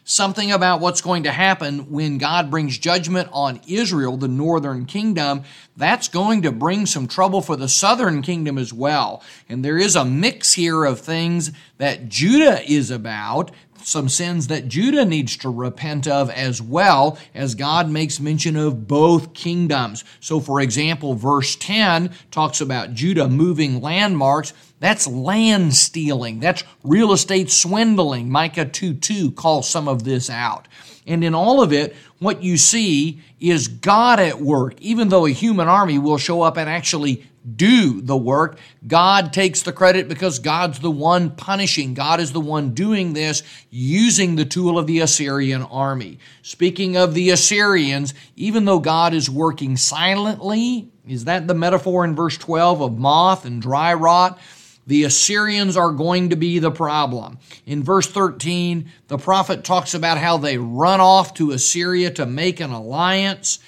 something 0.08 0.50
about 0.50 0.80
what's 0.80 1.02
going 1.02 1.24
to 1.24 1.30
happen 1.30 1.90
when 1.90 2.16
God 2.16 2.50
brings 2.50 2.78
judgment 2.78 3.28
on 3.30 3.60
Israel, 3.68 4.16
the 4.16 4.26
northern 4.26 4.86
kingdom. 4.86 5.44
That's 5.76 6.08
going 6.08 6.42
to 6.42 6.50
bring 6.50 6.86
some 6.86 7.06
trouble 7.06 7.42
for 7.42 7.56
the 7.56 7.68
southern 7.68 8.22
kingdom 8.22 8.56
as 8.56 8.72
well. 8.72 9.22
And 9.50 9.62
there 9.62 9.76
is 9.76 9.96
a 9.96 10.06
mix 10.06 10.54
here 10.54 10.84
of 10.84 11.00
things 11.00 11.52
that 11.76 12.08
Judah 12.08 12.62
is 12.66 12.90
about 12.90 13.50
some 13.82 14.08
sins 14.08 14.48
that 14.48 14.68
Judah 14.68 15.04
needs 15.04 15.36
to 15.38 15.48
repent 15.48 16.06
of 16.06 16.30
as 16.30 16.60
well, 16.60 17.18
as 17.34 17.54
God 17.54 17.88
makes 17.90 18.20
mention 18.20 18.56
of 18.56 18.86
both 18.86 19.34
kingdoms. 19.34 20.04
So, 20.20 20.40
for 20.40 20.60
example, 20.60 21.14
verse 21.14 21.56
10 21.56 22.14
talks 22.30 22.60
about 22.60 22.94
Judah 22.94 23.28
moving 23.28 23.80
landmarks. 23.80 24.52
That's 24.80 25.06
land 25.06 25.74
stealing. 25.74 26.40
That's 26.40 26.64
real 26.84 27.12
estate 27.12 27.50
swindling. 27.50 28.30
Micah 28.30 28.66
2 28.66 28.94
2 28.94 29.32
calls 29.32 29.68
some 29.68 29.88
of 29.88 30.04
this 30.04 30.30
out. 30.30 30.68
And 31.06 31.24
in 31.24 31.34
all 31.34 31.62
of 31.62 31.72
it, 31.72 31.96
what 32.18 32.42
you 32.42 32.56
see 32.56 33.20
is 33.40 33.68
God 33.68 34.20
at 34.20 34.40
work. 34.40 34.80
Even 34.80 35.08
though 35.08 35.26
a 35.26 35.30
human 35.30 35.68
army 35.68 35.98
will 35.98 36.18
show 36.18 36.42
up 36.42 36.56
and 36.56 36.68
actually 36.68 37.27
do 37.56 38.00
the 38.00 38.16
work. 38.16 38.58
God 38.86 39.32
takes 39.32 39.62
the 39.62 39.72
credit 39.72 40.08
because 40.08 40.38
God's 40.38 40.80
the 40.80 40.90
one 40.90 41.30
punishing. 41.30 41.94
God 41.94 42.20
is 42.20 42.32
the 42.32 42.40
one 42.40 42.74
doing 42.74 43.12
this 43.12 43.42
using 43.70 44.36
the 44.36 44.44
tool 44.44 44.78
of 44.78 44.86
the 44.86 45.00
Assyrian 45.00 45.62
army. 45.62 46.18
Speaking 46.42 46.96
of 46.96 47.14
the 47.14 47.30
Assyrians, 47.30 48.14
even 48.36 48.64
though 48.64 48.80
God 48.80 49.14
is 49.14 49.30
working 49.30 49.76
silently, 49.76 50.90
is 51.06 51.24
that 51.24 51.46
the 51.46 51.54
metaphor 51.54 52.04
in 52.04 52.14
verse 52.14 52.36
12 52.36 52.82
of 52.82 52.98
moth 52.98 53.44
and 53.44 53.62
dry 53.62 53.94
rot? 53.94 54.38
The 54.86 55.04
Assyrians 55.04 55.76
are 55.76 55.92
going 55.92 56.30
to 56.30 56.36
be 56.36 56.58
the 56.58 56.70
problem. 56.70 57.38
In 57.66 57.82
verse 57.84 58.06
13, 58.06 58.90
the 59.08 59.18
prophet 59.18 59.62
talks 59.62 59.92
about 59.92 60.16
how 60.16 60.38
they 60.38 60.56
run 60.56 61.00
off 61.00 61.34
to 61.34 61.50
Assyria 61.50 62.10
to 62.12 62.24
make 62.24 62.60
an 62.60 62.70
alliance 62.70 63.58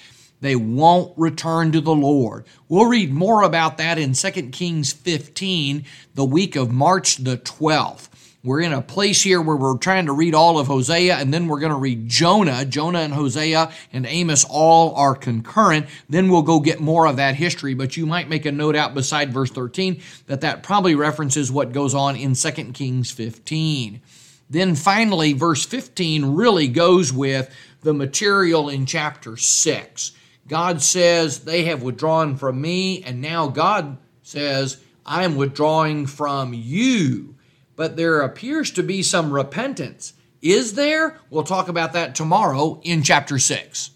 they 0.41 0.55
won't 0.55 1.17
return 1.17 1.71
to 1.71 1.81
the 1.81 1.95
Lord. 1.95 2.45
We'll 2.67 2.87
read 2.87 3.13
more 3.13 3.43
about 3.43 3.77
that 3.77 3.97
in 3.97 4.13
2 4.13 4.31
Kings 4.49 4.91
15, 4.91 5.85
the 6.15 6.25
week 6.25 6.55
of 6.55 6.71
March 6.71 7.17
the 7.17 7.37
12th. 7.37 8.09
We're 8.43 8.61
in 8.61 8.73
a 8.73 8.81
place 8.81 9.21
here 9.21 9.39
where 9.39 9.55
we're 9.55 9.77
trying 9.77 10.07
to 10.07 10.13
read 10.13 10.33
all 10.33 10.57
of 10.57 10.65
Hosea, 10.65 11.15
and 11.15 11.31
then 11.31 11.47
we're 11.47 11.59
going 11.59 11.71
to 11.71 11.77
read 11.77 12.09
Jonah. 12.09 12.65
Jonah 12.65 13.01
and 13.01 13.13
Hosea 13.13 13.71
and 13.93 14.07
Amos 14.07 14.43
all 14.49 14.95
are 14.95 15.13
concurrent. 15.13 15.85
Then 16.09 16.27
we'll 16.27 16.41
go 16.41 16.59
get 16.59 16.79
more 16.79 17.05
of 17.05 17.17
that 17.17 17.35
history, 17.35 17.75
but 17.75 17.95
you 17.95 18.07
might 18.07 18.29
make 18.29 18.47
a 18.47 18.51
note 18.51 18.75
out 18.75 18.95
beside 18.95 19.31
verse 19.31 19.51
13 19.51 20.01
that 20.25 20.41
that 20.41 20.63
probably 20.63 20.95
references 20.95 21.51
what 21.51 21.71
goes 21.71 21.93
on 21.93 22.15
in 22.15 22.33
2 22.33 22.51
Kings 22.73 23.11
15. 23.11 24.01
Then 24.49 24.73
finally, 24.73 25.33
verse 25.33 25.63
15 25.63 26.25
really 26.25 26.67
goes 26.67 27.13
with 27.13 27.53
the 27.81 27.93
material 27.93 28.69
in 28.69 28.87
chapter 28.87 29.37
6. 29.37 30.11
God 30.47 30.81
says, 30.81 31.41
They 31.41 31.65
have 31.65 31.83
withdrawn 31.83 32.35
from 32.35 32.61
me, 32.61 33.03
and 33.03 33.21
now 33.21 33.47
God 33.47 33.97
says, 34.23 34.77
I 35.05 35.23
am 35.23 35.35
withdrawing 35.35 36.05
from 36.05 36.53
you. 36.53 37.35
But 37.75 37.95
there 37.95 38.21
appears 38.21 38.71
to 38.71 38.83
be 38.83 39.01
some 39.01 39.31
repentance. 39.31 40.13
Is 40.41 40.73
there? 40.73 41.17
We'll 41.29 41.43
talk 41.43 41.67
about 41.67 41.93
that 41.93 42.15
tomorrow 42.15 42.79
in 42.83 43.03
chapter 43.03 43.39
6. 43.39 43.91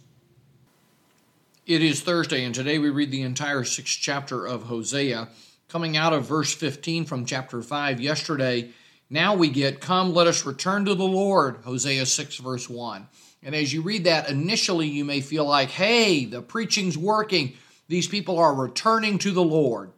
It 1.66 1.82
is 1.82 2.02
Thursday, 2.02 2.46
and 2.46 2.54
today 2.54 2.78
we 2.78 2.92
read 2.92 3.10
the 3.10 3.24
entire 3.24 3.64
sixth 3.64 3.98
chapter 4.00 4.46
of 4.46 4.64
Hosea, 4.64 5.30
coming 5.68 5.98
out 5.98 6.14
of 6.14 6.28
verse 6.28 6.54
15 6.54 7.06
from 7.06 7.26
chapter 7.26 7.64
5 7.64 8.00
yesterday. 8.00 8.70
Now 9.10 9.36
we 9.36 9.50
get, 9.50 9.82
Come, 9.82 10.14
let 10.14 10.28
us 10.28 10.46
return 10.46 10.86
to 10.86 10.94
the 10.94 11.04
Lord, 11.04 11.58
Hosea 11.64 12.06
6, 12.06 12.38
verse 12.38 12.70
1. 12.70 13.08
And 13.46 13.54
as 13.54 13.72
you 13.72 13.84
read 13.84 14.06
that, 14.06 14.28
initially 14.28 14.88
you 14.88 15.06
may 15.06 15.22
feel 15.22 15.46
like, 15.46 15.70
hey, 15.70 16.26
the 16.26 16.42
preaching's 16.42 16.98
working. 16.98 17.54
These 17.88 18.08
people 18.08 18.40
are 18.40 18.56
returning 18.56 19.20
to 19.20 19.32
the 19.32 19.44
Lord. 19.44 19.92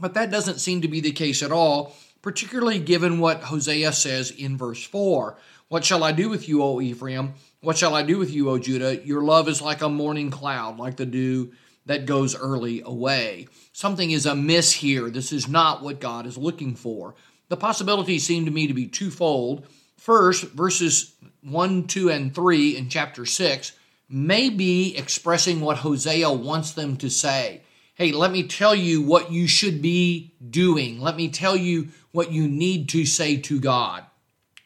But 0.00 0.14
that 0.14 0.32
doesn't 0.32 0.58
seem 0.58 0.82
to 0.82 0.88
be 0.88 1.00
the 1.00 1.12
case 1.12 1.44
at 1.44 1.52
all, 1.52 1.94
particularly 2.22 2.80
given 2.80 3.20
what 3.20 3.44
Hosea 3.44 3.92
says 3.92 4.32
in 4.32 4.58
verse 4.58 4.84
4. 4.84 5.38
What 5.68 5.84
shall 5.84 6.02
I 6.02 6.10
do 6.10 6.28
with 6.28 6.48
you, 6.48 6.60
O 6.60 6.80
Ephraim? 6.80 7.34
What 7.60 7.78
shall 7.78 7.94
I 7.94 8.02
do 8.02 8.18
with 8.18 8.32
you, 8.32 8.50
O 8.50 8.58
Judah? 8.58 8.96
Your 9.06 9.22
love 9.22 9.48
is 9.48 9.62
like 9.62 9.80
a 9.80 9.88
morning 9.88 10.30
cloud, 10.32 10.78
like 10.78 10.96
the 10.96 11.06
dew 11.06 11.52
that 11.86 12.04
goes 12.04 12.36
early 12.36 12.82
away. 12.84 13.46
Something 13.72 14.10
is 14.10 14.26
amiss 14.26 14.72
here. 14.72 15.08
This 15.08 15.32
is 15.32 15.46
not 15.46 15.84
what 15.84 16.00
God 16.00 16.26
is 16.26 16.36
looking 16.36 16.74
for. 16.74 17.14
The 17.48 17.56
possibilities 17.56 18.26
seem 18.26 18.44
to 18.46 18.50
me 18.50 18.66
to 18.66 18.74
be 18.74 18.88
twofold. 18.88 19.68
First, 19.96 20.50
verses 20.50 21.14
1, 21.42 21.86
2, 21.86 22.10
and 22.10 22.34
3 22.34 22.76
in 22.76 22.88
chapter 22.88 23.26
6 23.26 23.72
may 24.08 24.48
be 24.50 24.96
expressing 24.96 25.60
what 25.60 25.78
Hosea 25.78 26.30
wants 26.30 26.72
them 26.72 26.96
to 26.98 27.10
say. 27.10 27.62
Hey, 27.94 28.12
let 28.12 28.30
me 28.30 28.44
tell 28.44 28.74
you 28.74 29.02
what 29.02 29.32
you 29.32 29.46
should 29.46 29.82
be 29.82 30.34
doing. 30.50 31.00
Let 31.00 31.16
me 31.16 31.28
tell 31.28 31.56
you 31.56 31.88
what 32.12 32.32
you 32.32 32.48
need 32.48 32.88
to 32.90 33.04
say 33.04 33.36
to 33.38 33.60
God. 33.60 34.04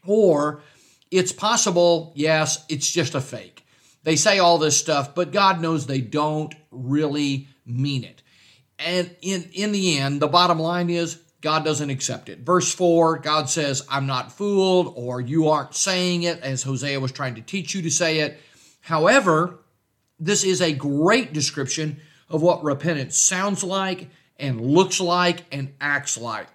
Or 0.06 0.62
it's 1.10 1.32
possible, 1.32 2.12
yes, 2.14 2.64
it's 2.68 2.90
just 2.90 3.14
a 3.14 3.20
fake. 3.20 3.66
They 4.02 4.16
say 4.16 4.38
all 4.38 4.58
this 4.58 4.76
stuff, 4.76 5.14
but 5.14 5.32
God 5.32 5.60
knows 5.60 5.86
they 5.86 6.00
don't 6.00 6.54
really 6.70 7.48
mean 7.64 8.04
it. 8.04 8.22
And 8.78 9.14
in, 9.22 9.48
in 9.52 9.72
the 9.72 9.98
end, 9.98 10.20
the 10.20 10.28
bottom 10.28 10.58
line 10.58 10.90
is 10.90 11.20
God 11.40 11.64
doesn't 11.64 11.90
accept 11.90 12.28
it. 12.28 12.40
Verse 12.40 12.72
4, 12.74 13.18
God 13.18 13.48
says, 13.48 13.86
I'm 13.88 14.06
not 14.06 14.32
fooled, 14.32 14.92
or 14.96 15.20
you 15.20 15.48
aren't 15.48 15.74
saying 15.74 16.22
it 16.22 16.40
as 16.40 16.62
Hosea 16.62 16.98
was 16.98 17.12
trying 17.12 17.34
to 17.34 17.40
teach 17.40 17.74
you 17.74 17.82
to 17.82 17.90
say 17.90 18.20
it. 18.20 18.40
However, 18.80 19.58
this 20.18 20.44
is 20.44 20.62
a 20.62 20.72
great 20.72 21.32
description 21.32 22.00
of 22.28 22.42
what 22.42 22.64
repentance 22.64 23.18
sounds 23.18 23.62
like 23.62 24.08
and 24.38 24.60
looks 24.60 25.00
like 25.00 25.44
and 25.52 25.74
acts 25.80 26.18
like. 26.18 26.48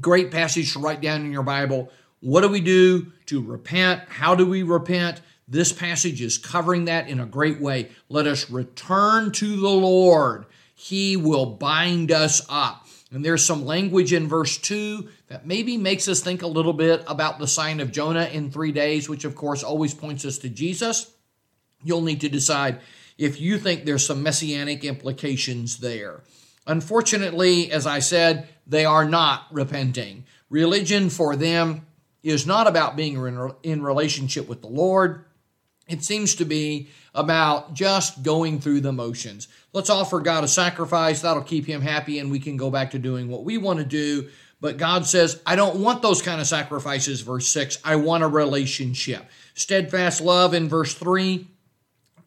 Great 0.00 0.30
passage 0.30 0.72
to 0.72 0.78
write 0.78 1.00
down 1.00 1.24
in 1.24 1.32
your 1.32 1.42
Bible. 1.42 1.90
What 2.20 2.42
do 2.42 2.48
we 2.48 2.60
do 2.60 3.12
to 3.26 3.42
repent? 3.42 4.02
How 4.08 4.34
do 4.34 4.46
we 4.46 4.62
repent? 4.62 5.20
This 5.48 5.72
passage 5.72 6.22
is 6.22 6.38
covering 6.38 6.86
that 6.86 7.08
in 7.08 7.20
a 7.20 7.26
great 7.26 7.60
way. 7.60 7.90
Let 8.08 8.26
us 8.26 8.50
return 8.50 9.32
to 9.32 9.56
the 9.56 9.68
Lord. 9.68 10.46
He 10.74 11.16
will 11.16 11.46
bind 11.46 12.10
us 12.10 12.46
up. 12.48 12.81
And 13.12 13.22
there's 13.22 13.44
some 13.44 13.66
language 13.66 14.14
in 14.14 14.26
verse 14.26 14.56
2 14.56 15.06
that 15.28 15.46
maybe 15.46 15.76
makes 15.76 16.08
us 16.08 16.20
think 16.20 16.40
a 16.40 16.46
little 16.46 16.72
bit 16.72 17.04
about 17.06 17.38
the 17.38 17.46
sign 17.46 17.80
of 17.80 17.92
Jonah 17.92 18.24
in 18.24 18.50
three 18.50 18.72
days, 18.72 19.08
which 19.08 19.26
of 19.26 19.34
course 19.34 19.62
always 19.62 19.92
points 19.92 20.24
us 20.24 20.38
to 20.38 20.48
Jesus. 20.48 21.12
You'll 21.84 22.00
need 22.00 22.22
to 22.22 22.30
decide 22.30 22.80
if 23.18 23.38
you 23.38 23.58
think 23.58 23.84
there's 23.84 24.06
some 24.06 24.22
messianic 24.22 24.82
implications 24.82 25.78
there. 25.78 26.22
Unfortunately, 26.66 27.70
as 27.70 27.86
I 27.86 27.98
said, 27.98 28.48
they 28.66 28.86
are 28.86 29.04
not 29.04 29.46
repenting. 29.50 30.24
Religion 30.48 31.10
for 31.10 31.36
them 31.36 31.86
is 32.22 32.46
not 32.46 32.66
about 32.66 32.96
being 32.96 33.14
in 33.62 33.82
relationship 33.82 34.48
with 34.48 34.62
the 34.62 34.68
Lord. 34.68 35.24
It 35.92 36.02
seems 36.02 36.34
to 36.36 36.46
be 36.46 36.88
about 37.14 37.74
just 37.74 38.22
going 38.22 38.60
through 38.60 38.80
the 38.80 38.92
motions. 38.92 39.46
Let's 39.74 39.90
offer 39.90 40.20
God 40.20 40.42
a 40.42 40.48
sacrifice, 40.48 41.20
that'll 41.20 41.42
keep 41.42 41.66
Him 41.66 41.82
happy, 41.82 42.18
and 42.18 42.30
we 42.30 42.40
can 42.40 42.56
go 42.56 42.70
back 42.70 42.92
to 42.92 42.98
doing 42.98 43.28
what 43.28 43.44
we 43.44 43.58
want 43.58 43.78
to 43.78 43.84
do. 43.84 44.30
But 44.60 44.78
God 44.78 45.04
says, 45.06 45.42
I 45.44 45.54
don't 45.54 45.80
want 45.80 46.00
those 46.00 46.22
kind 46.22 46.40
of 46.40 46.46
sacrifices, 46.46 47.20
verse 47.20 47.46
6. 47.48 47.78
I 47.84 47.96
want 47.96 48.22
a 48.22 48.28
relationship. 48.28 49.26
Steadfast 49.54 50.20
love 50.22 50.54
in 50.54 50.68
verse 50.68 50.94
3 50.94 51.46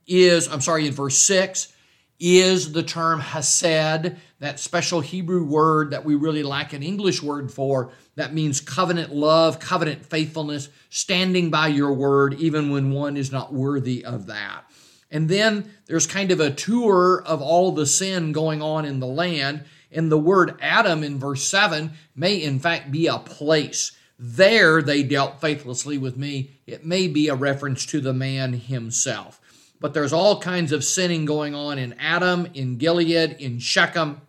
is, 0.05 0.47
I'm 0.47 0.61
sorry, 0.61 0.85
in 0.85 0.93
verse 0.93 1.17
6 1.17 1.73
is 2.19 2.71
the 2.71 2.83
term 2.83 3.19
hesed, 3.19 4.15
that 4.39 4.59
special 4.59 5.01
Hebrew 5.01 5.43
word 5.43 5.91
that 5.91 6.05
we 6.05 6.15
really 6.15 6.43
lack 6.43 6.73
an 6.73 6.83
English 6.83 7.21
word 7.21 7.51
for 7.51 7.91
that 8.15 8.33
means 8.33 8.61
covenant 8.61 9.13
love, 9.13 9.59
covenant 9.59 10.05
faithfulness, 10.05 10.69
standing 10.89 11.49
by 11.49 11.67
your 11.67 11.93
word 11.93 12.35
even 12.35 12.71
when 12.71 12.91
one 12.91 13.17
is 13.17 13.31
not 13.31 13.53
worthy 13.53 14.03
of 14.05 14.27
that. 14.27 14.63
And 15.11 15.29
then 15.29 15.71
there's 15.85 16.07
kind 16.07 16.31
of 16.31 16.39
a 16.39 16.51
tour 16.51 17.23
of 17.25 17.41
all 17.41 17.71
the 17.71 17.85
sin 17.85 18.31
going 18.31 18.61
on 18.61 18.85
in 18.85 18.99
the 18.99 19.07
land. 19.07 19.63
And 19.91 20.11
the 20.11 20.17
word 20.17 20.57
Adam 20.61 21.03
in 21.03 21.19
verse 21.19 21.43
7 21.43 21.91
may 22.15 22.35
in 22.35 22.59
fact 22.59 22.91
be 22.91 23.07
a 23.07 23.19
place. 23.19 23.91
There 24.17 24.81
they 24.81 25.03
dealt 25.03 25.41
faithlessly 25.41 25.97
with 25.97 26.17
me. 26.17 26.51
It 26.65 26.85
may 26.85 27.07
be 27.07 27.27
a 27.27 27.35
reference 27.35 27.85
to 27.87 27.99
the 27.99 28.13
man 28.13 28.53
himself. 28.53 29.39
But 29.85 29.93
there's 29.93 30.13
all 30.13 30.41
kinds 30.41 30.71
of 30.71 30.83
sinning 30.83 31.25
going 31.25 31.53
on 31.53 31.77
in 31.77 31.93
Adam, 31.99 32.47
in 32.55 32.77
Gilead, 32.77 33.33
in 33.37 33.59
Shechem. 33.59 34.19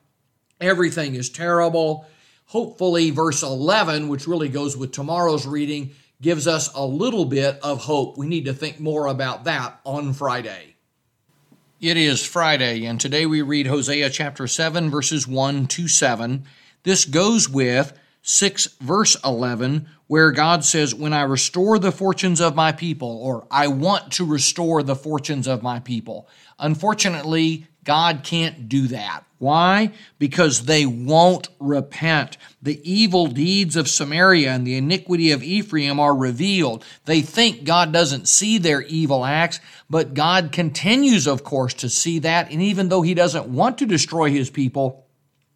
Everything 0.61 1.15
is 1.15 1.31
terrible. 1.31 2.05
Hopefully, 2.45 3.09
verse 3.09 3.43
11, 3.43 4.09
which 4.09 4.27
really 4.27 4.51
goes 4.51 4.77
with 4.77 4.93
tomorrow's 4.93 5.47
reading, 5.47 5.93
gives 6.21 6.47
us 6.47 6.71
a 6.75 6.85
little 6.85 7.25
bit 7.25 7.59
of 7.63 7.85
hope. 7.85 8.19
We 8.19 8.27
need 8.27 8.45
to 8.45 8.53
think 8.53 8.81
more 8.81 9.07
about 9.07 9.45
that 9.45 9.81
on 9.85 10.13
Friday. 10.13 10.77
It 11.81 11.97
is 11.97 12.23
Friday, 12.23 12.85
and 12.85 13.01
today 13.01 13.25
we 13.25 13.41
read 13.41 13.67
Hosea 13.67 14.11
chapter 14.11 14.47
7, 14.47 14.91
verses 14.91 15.27
1 15.27 15.69
to 15.69 15.89
7. 15.89 16.45
This 16.83 17.07
goes 17.07 17.49
with 17.49 17.99
6, 18.29 18.67
verse 18.81 19.17
11, 19.25 19.89
where 20.09 20.33
God 20.33 20.65
says, 20.65 20.93
When 20.93 21.13
I 21.13 21.23
restore 21.23 21.79
the 21.79 21.93
fortunes 21.93 22.41
of 22.41 22.57
my 22.57 22.73
people, 22.73 23.21
or 23.23 23.47
I 23.53 23.69
want 23.69 24.15
to 24.15 24.27
restore 24.27 24.83
the 24.83 24.97
fortunes 24.97 25.47
of 25.47 25.63
my 25.63 25.79
people. 25.79 26.29
Unfortunately, 26.59 27.69
God 27.85 28.25
can't 28.25 28.69
do 28.69 28.89
that. 28.89 29.23
Why? 29.39 29.93
Because 30.19 30.65
they 30.65 30.87
won't 30.87 31.51
repent. 31.61 32.37
The 32.61 32.81
evil 32.83 33.29
deeds 33.29 33.77
of 33.77 33.89
Samaria 33.89 34.51
and 34.51 34.67
the 34.67 34.77
iniquity 34.77 35.31
of 35.31 35.45
Ephraim 35.45 36.01
are 36.01 36.17
revealed. 36.17 36.85
They 37.05 37.21
think 37.21 37.63
God 37.63 37.93
doesn't 37.93 38.27
see 38.27 38.59
their 38.59 38.83
evil 38.83 39.25
acts, 39.25 39.61
but 39.89 40.15
God 40.15 40.51
continues, 40.51 41.29
of 41.29 41.45
course, 41.45 41.75
to 41.75 41.89
see 41.89 42.19
that. 42.21 42.51
And 42.51 42.61
even 42.61 42.89
though 42.89 43.03
He 43.03 43.15
doesn't 43.15 43.47
want 43.47 43.79
to 43.79 43.87
destroy 43.87 44.31
His 44.31 44.51
people, 44.51 45.07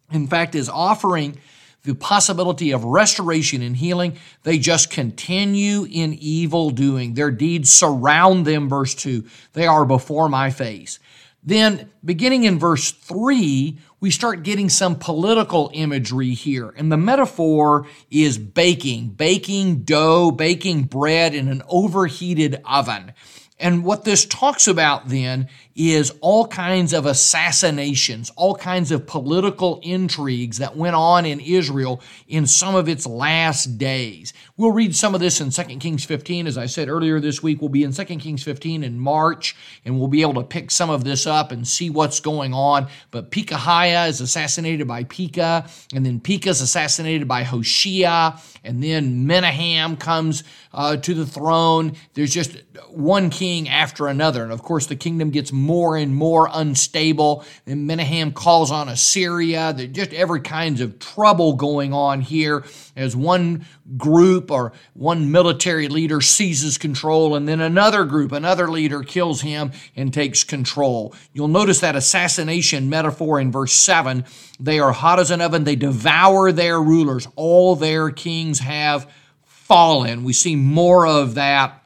in 0.09 0.27
fact, 0.27 0.55
is 0.55 0.69
offering 0.69 1.37
the 1.83 1.95
possibility 1.95 2.71
of 2.71 2.83
restoration 2.83 3.61
and 3.61 3.75
healing, 3.75 4.17
they 4.43 4.57
just 4.57 4.89
continue 4.91 5.85
in 5.89 6.13
evil 6.13 6.69
doing. 6.69 7.13
Their 7.13 7.31
deeds 7.31 7.71
surround 7.71 8.45
them, 8.45 8.69
verse 8.69 8.93
2. 8.95 9.25
They 9.53 9.65
are 9.65 9.85
before 9.85 10.29
my 10.29 10.51
face. 10.51 10.99
Then, 11.43 11.89
beginning 12.05 12.43
in 12.43 12.59
verse 12.59 12.91
3, 12.91 13.79
we 13.99 14.11
start 14.11 14.43
getting 14.43 14.69
some 14.69 14.95
political 14.95 15.71
imagery 15.73 16.35
here. 16.35 16.71
And 16.77 16.91
the 16.91 16.97
metaphor 16.97 17.87
is 18.11 18.37
baking, 18.37 19.09
baking 19.09 19.83
dough, 19.83 20.29
baking 20.29 20.83
bread 20.83 21.33
in 21.33 21.47
an 21.47 21.63
overheated 21.67 22.61
oven. 22.63 23.13
And 23.59 23.83
what 23.83 24.05
this 24.05 24.25
talks 24.25 24.67
about 24.67 25.09
then 25.09 25.47
is 25.75 26.11
all 26.21 26.47
kinds 26.47 26.93
of 26.93 27.05
assassinations, 27.05 28.31
all 28.35 28.55
kinds 28.55 28.91
of 28.91 29.07
political 29.07 29.79
intrigues 29.83 30.57
that 30.57 30.75
went 30.75 30.95
on 30.95 31.25
in 31.25 31.39
Israel 31.39 32.01
in 32.27 32.45
some 32.45 32.75
of 32.75 32.89
its 32.89 33.05
last 33.05 33.77
days. 33.77 34.33
We'll 34.57 34.71
read 34.71 34.95
some 34.95 35.15
of 35.15 35.21
this 35.21 35.39
in 35.39 35.49
2 35.49 35.77
Kings 35.77 36.03
15. 36.03 36.47
As 36.47 36.57
I 36.57 36.65
said 36.65 36.89
earlier 36.89 37.19
this 37.19 37.41
week, 37.41 37.61
we'll 37.61 37.69
be 37.69 37.83
in 37.83 37.93
2 37.93 38.03
Kings 38.03 38.43
15 38.43 38.83
in 38.83 38.99
March, 38.99 39.55
and 39.85 39.97
we'll 39.97 40.07
be 40.07 40.21
able 40.21 40.35
to 40.35 40.43
pick 40.43 40.71
some 40.71 40.89
of 40.89 41.03
this 41.03 41.25
up 41.25 41.51
and 41.51 41.67
see 41.67 41.89
what's 41.89 42.19
going 42.19 42.53
on. 42.53 42.87
But 43.09 43.31
Pekahiah 43.31 44.09
is 44.09 44.21
assassinated 44.21 44.87
by 44.87 45.05
Pekah, 45.05 45.67
and 45.93 46.05
then 46.05 46.19
Pekah 46.19 46.49
is 46.49 46.61
assassinated 46.61 47.27
by 47.27 47.43
Hoshea, 47.43 48.33
and 48.63 48.83
then 48.83 49.25
Menahem 49.25 49.97
comes 49.97 50.43
uh, 50.73 50.97
to 50.97 51.13
the 51.13 51.25
throne. 51.25 51.93
There's 52.13 52.33
just 52.33 52.57
one 52.89 53.29
king 53.29 53.69
after 53.69 54.07
another. 54.07 54.43
And 54.43 54.51
of 54.51 54.61
course, 54.61 54.87
the 54.87 54.95
kingdom 54.95 55.29
gets 55.29 55.51
more 55.61 55.95
and 55.95 56.15
more 56.15 56.49
unstable. 56.51 57.45
And 57.65 57.87
Menahem 57.87 58.33
calls 58.33 58.71
on 58.71 58.89
Assyria. 58.89 59.73
There's 59.73 59.89
just 59.89 60.13
every 60.13 60.41
kinds 60.41 60.81
of 60.81 60.99
trouble 60.99 61.53
going 61.53 61.93
on 61.93 62.21
here 62.21 62.65
as 62.95 63.15
one 63.15 63.65
group 63.97 64.51
or 64.51 64.73
one 64.93 65.31
military 65.31 65.87
leader 65.87 66.21
seizes 66.21 66.77
control 66.77 67.35
and 67.35 67.47
then 67.47 67.61
another 67.61 68.05
group, 68.05 68.31
another 68.31 68.69
leader 68.69 69.03
kills 69.03 69.41
him 69.41 69.71
and 69.95 70.13
takes 70.13 70.43
control. 70.43 71.13
You'll 71.33 71.47
notice 71.47 71.79
that 71.79 71.95
assassination 71.95 72.89
metaphor 72.89 73.39
in 73.39 73.51
verse 73.51 73.73
7. 73.73 74.25
They 74.59 74.79
are 74.79 74.91
hot 74.91 75.19
as 75.19 75.31
an 75.31 75.41
oven. 75.41 75.63
They 75.63 75.75
devour 75.75 76.51
their 76.51 76.81
rulers. 76.81 77.27
All 77.35 77.75
their 77.75 78.09
kings 78.09 78.59
have 78.59 79.11
fallen. 79.43 80.23
We 80.23 80.33
see 80.33 80.55
more 80.55 81.07
of 81.07 81.35
that 81.35 81.80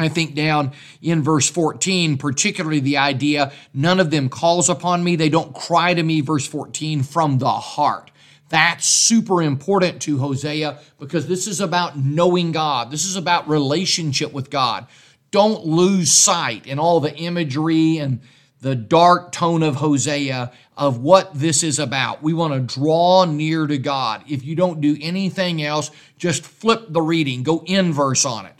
I 0.00 0.08
think 0.08 0.34
down 0.34 0.72
in 1.02 1.22
verse 1.22 1.48
14, 1.50 2.18
particularly 2.18 2.80
the 2.80 2.98
idea, 2.98 3.52
none 3.74 4.00
of 4.00 4.10
them 4.10 4.28
calls 4.28 4.68
upon 4.68 5.04
me. 5.04 5.16
They 5.16 5.28
don't 5.28 5.54
cry 5.54 5.94
to 5.94 6.02
me, 6.02 6.20
verse 6.20 6.46
14, 6.46 7.02
from 7.02 7.38
the 7.38 7.50
heart. 7.50 8.10
That's 8.48 8.86
super 8.86 9.42
important 9.42 10.02
to 10.02 10.18
Hosea 10.18 10.80
because 10.98 11.28
this 11.28 11.46
is 11.46 11.60
about 11.60 11.96
knowing 11.96 12.50
God. 12.50 12.90
This 12.90 13.04
is 13.04 13.16
about 13.16 13.48
relationship 13.48 14.32
with 14.32 14.50
God. 14.50 14.86
Don't 15.30 15.64
lose 15.64 16.10
sight 16.10 16.66
in 16.66 16.80
all 16.80 16.98
the 16.98 17.14
imagery 17.14 17.98
and 17.98 18.20
the 18.60 18.74
dark 18.74 19.32
tone 19.32 19.62
of 19.62 19.76
Hosea 19.76 20.52
of 20.76 20.98
what 20.98 21.32
this 21.34 21.62
is 21.62 21.78
about. 21.78 22.22
We 22.22 22.32
want 22.32 22.54
to 22.54 22.74
draw 22.74 23.24
near 23.24 23.66
to 23.66 23.78
God. 23.78 24.24
If 24.28 24.44
you 24.44 24.56
don't 24.56 24.80
do 24.80 24.96
anything 25.00 25.62
else, 25.62 25.90
just 26.18 26.44
flip 26.44 26.86
the 26.88 27.02
reading, 27.02 27.42
go 27.42 27.62
inverse 27.66 28.24
on 28.24 28.46
it. 28.46 28.59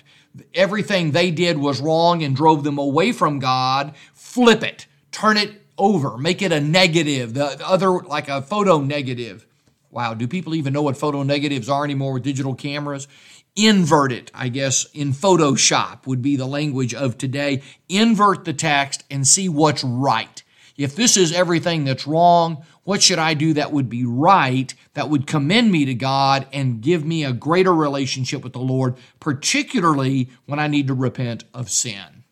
Everything 0.54 1.10
they 1.10 1.30
did 1.30 1.58
was 1.58 1.80
wrong 1.80 2.22
and 2.22 2.36
drove 2.36 2.64
them 2.64 2.78
away 2.78 3.12
from 3.12 3.38
God. 3.38 3.94
Flip 4.14 4.62
it, 4.62 4.86
turn 5.10 5.36
it 5.36 5.62
over, 5.76 6.16
make 6.16 6.42
it 6.42 6.52
a 6.52 6.60
negative, 6.60 7.34
the 7.34 7.66
other 7.66 7.90
like 7.90 8.28
a 8.28 8.42
photo 8.42 8.80
negative. 8.80 9.46
Wow, 9.90 10.14
do 10.14 10.28
people 10.28 10.54
even 10.54 10.72
know 10.72 10.82
what 10.82 10.96
photo 10.96 11.22
negatives 11.24 11.68
are 11.68 11.84
anymore 11.84 12.12
with 12.12 12.22
digital 12.22 12.54
cameras? 12.54 13.08
Invert 13.56 14.12
it, 14.12 14.30
I 14.32 14.48
guess, 14.48 14.84
in 14.94 15.12
Photoshop 15.12 16.06
would 16.06 16.22
be 16.22 16.36
the 16.36 16.46
language 16.46 16.94
of 16.94 17.18
today. 17.18 17.62
Invert 17.88 18.44
the 18.44 18.52
text 18.52 19.02
and 19.10 19.26
see 19.26 19.48
what's 19.48 19.82
right. 19.82 20.44
If 20.80 20.96
this 20.96 21.18
is 21.18 21.30
everything 21.30 21.84
that's 21.84 22.06
wrong, 22.06 22.64
what 22.84 23.02
should 23.02 23.18
I 23.18 23.34
do 23.34 23.52
that 23.52 23.70
would 23.70 23.90
be 23.90 24.06
right, 24.06 24.72
that 24.94 25.10
would 25.10 25.26
commend 25.26 25.70
me 25.70 25.84
to 25.84 25.92
God 25.92 26.46
and 26.54 26.80
give 26.80 27.04
me 27.04 27.22
a 27.22 27.34
greater 27.34 27.74
relationship 27.74 28.42
with 28.42 28.54
the 28.54 28.60
Lord, 28.60 28.96
particularly 29.20 30.30
when 30.46 30.58
I 30.58 30.68
need 30.68 30.86
to 30.86 30.94
repent 30.94 31.44
of 31.52 31.68
sin? 31.68 32.24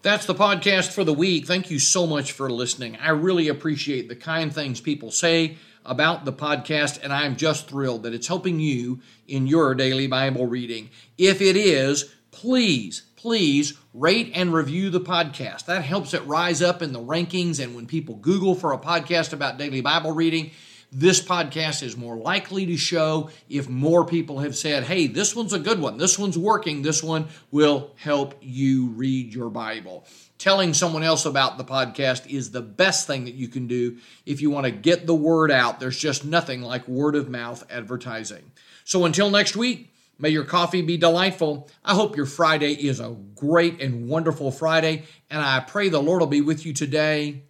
That's 0.00 0.24
the 0.24 0.34
podcast 0.34 0.92
for 0.92 1.04
the 1.04 1.12
week. 1.12 1.46
Thank 1.46 1.70
you 1.70 1.78
so 1.78 2.06
much 2.06 2.32
for 2.32 2.48
listening. 2.48 2.96
I 2.96 3.10
really 3.10 3.48
appreciate 3.48 4.08
the 4.08 4.16
kind 4.16 4.50
things 4.50 4.80
people 4.80 5.10
say 5.10 5.58
about 5.84 6.24
the 6.24 6.32
podcast, 6.32 7.02
and 7.02 7.12
I'm 7.12 7.36
just 7.36 7.68
thrilled 7.68 8.04
that 8.04 8.14
it's 8.14 8.28
helping 8.28 8.60
you 8.60 9.00
in 9.28 9.46
your 9.46 9.74
daily 9.74 10.06
Bible 10.06 10.46
reading. 10.46 10.88
If 11.18 11.42
it 11.42 11.56
is, 11.56 12.14
please, 12.30 13.02
please 13.24 13.72
rate 13.94 14.32
and 14.34 14.52
review 14.52 14.90
the 14.90 15.00
podcast. 15.00 15.64
That 15.64 15.82
helps 15.82 16.12
it 16.12 16.22
rise 16.26 16.60
up 16.60 16.82
in 16.82 16.92
the 16.92 17.00
rankings, 17.00 17.58
and 17.58 17.74
when 17.74 17.86
people 17.86 18.16
Google 18.16 18.54
for 18.54 18.74
a 18.74 18.78
podcast 18.78 19.32
about 19.32 19.56
daily 19.56 19.80
Bible 19.80 20.12
reading, 20.12 20.50
this 20.92 21.22
podcast 21.22 21.82
is 21.82 21.96
more 21.96 22.18
likely 22.18 22.66
to 22.66 22.76
show 22.76 23.30
if 23.48 23.66
more 23.66 24.04
people 24.04 24.40
have 24.40 24.54
said, 24.54 24.84
hey, 24.84 25.06
this 25.06 25.34
one's 25.34 25.54
a 25.54 25.58
good 25.58 25.80
one, 25.80 25.96
this 25.96 26.18
one's 26.18 26.36
working, 26.36 26.82
this 26.82 27.02
one 27.02 27.28
will 27.50 27.92
help 27.96 28.34
you 28.42 28.88
read 28.88 29.32
your 29.32 29.48
Bible. 29.48 30.04
Telling 30.36 30.74
someone 30.74 31.02
else 31.02 31.24
about 31.24 31.56
the 31.56 31.64
podcast 31.64 32.26
is 32.26 32.50
the 32.50 32.60
best 32.60 33.06
thing 33.06 33.24
that 33.24 33.32
you 33.32 33.48
can 33.48 33.66
do 33.66 33.96
if 34.26 34.42
you 34.42 34.50
want 34.50 34.66
to 34.66 34.70
get 34.70 35.06
the 35.06 35.14
word 35.14 35.50
out. 35.50 35.80
There's 35.80 35.98
just 35.98 36.26
nothing 36.26 36.60
like 36.60 36.86
word 36.86 37.16
of 37.16 37.30
mouth 37.30 37.64
advertising. 37.70 38.52
So 38.84 39.06
until 39.06 39.30
next 39.30 39.56
week, 39.56 39.93
may 40.18 40.30
your 40.30 40.44
coffee 40.44 40.82
be 40.82 40.96
delightful. 40.96 41.68
I 41.84 41.94
hope 41.94 42.16
your 42.16 42.26
Friday 42.26 42.72
is 42.72 43.00
a 43.00 43.16
great 43.34 43.80
and 43.80 44.08
wonderful 44.08 44.50
Friday, 44.50 45.04
and 45.30 45.40
I 45.40 45.60
pray 45.60 45.88
the 45.88 46.02
Lord 46.02 46.20
will 46.20 46.26
be 46.26 46.40
with 46.40 46.64
you 46.64 46.72
today, 46.72 47.44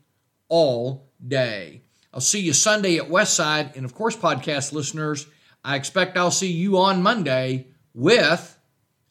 all 0.49 1.11
day. 1.27 1.83
I'll 2.13 2.21
see 2.21 2.41
you 2.41 2.53
Sunday 2.53 2.97
at 2.99 3.09
Westside. 3.09 3.75
And 3.77 3.85
of 3.85 3.95
course, 3.95 4.17
podcast 4.17 4.73
listeners, 4.73 5.27
I 5.65 5.75
expect 5.77 6.17
I'll 6.17 6.31
see 6.31 6.53
you 6.53 6.79
on 6.79 7.03
Monday 7.03 7.67
with 7.93 8.57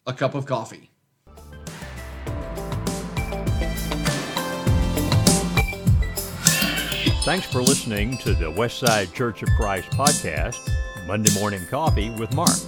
a 0.08 0.14
cup 0.14 0.36
of 0.36 0.46
coffee. 0.46 0.90
Thanks 7.24 7.46
for 7.46 7.62
listening 7.62 8.18
to 8.18 8.34
the 8.34 8.52
Westside 8.52 9.14
Church 9.14 9.44
of 9.44 9.50
Christ 9.58 9.90
podcast, 9.92 10.60
Monday 11.08 11.34
Morning 11.40 11.66
Coffee 11.70 12.10
with 12.12 12.34
Mark. 12.34 12.60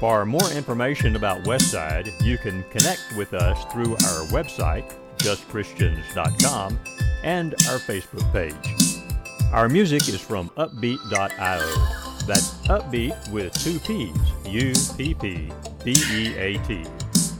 For 0.00 0.26
more 0.26 0.50
information 0.50 1.16
about 1.16 1.44
Westside, 1.44 2.12
you 2.22 2.36
can 2.36 2.62
connect 2.64 3.02
with 3.16 3.32
us 3.32 3.64
through 3.72 3.92
our 3.92 4.26
website, 4.26 4.92
justchristians.com, 5.16 6.78
and 7.24 7.54
our 7.54 7.78
Facebook 7.78 8.30
page. 8.30 9.02
Our 9.52 9.70
music 9.70 10.06
is 10.08 10.20
from 10.20 10.50
Uppbeat.io. 10.50 12.26
That's 12.26 12.52
upbeat 12.66 13.30
with 13.30 13.54
two 13.54 13.78
P's, 13.80 14.14
U 14.46 14.74
P 14.98 15.14
P 15.14 15.50
B 15.82 15.94
E 16.12 16.34
A 16.36 16.58
T, 16.64 16.82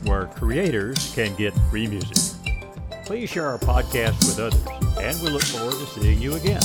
where 0.05 0.25
creators 0.25 1.13
can 1.13 1.35
get 1.35 1.53
free 1.69 1.85
music. 1.85 2.17
Please 3.05 3.29
share 3.29 3.47
our 3.47 3.59
podcast 3.59 4.17
with 4.25 4.39
others, 4.39 4.97
and 4.99 5.21
we 5.21 5.29
look 5.29 5.43
forward 5.43 5.73
to 5.73 5.85
seeing 5.99 6.19
you 6.19 6.33
again, 6.35 6.61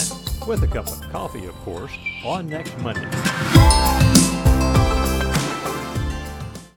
with 0.46 0.62
a 0.62 0.68
cup 0.68 0.86
of 0.86 1.02
coffee, 1.10 1.44
of 1.44 1.54
course, 1.56 1.92
on 2.24 2.48
next 2.48 2.78
Monday. 2.78 3.10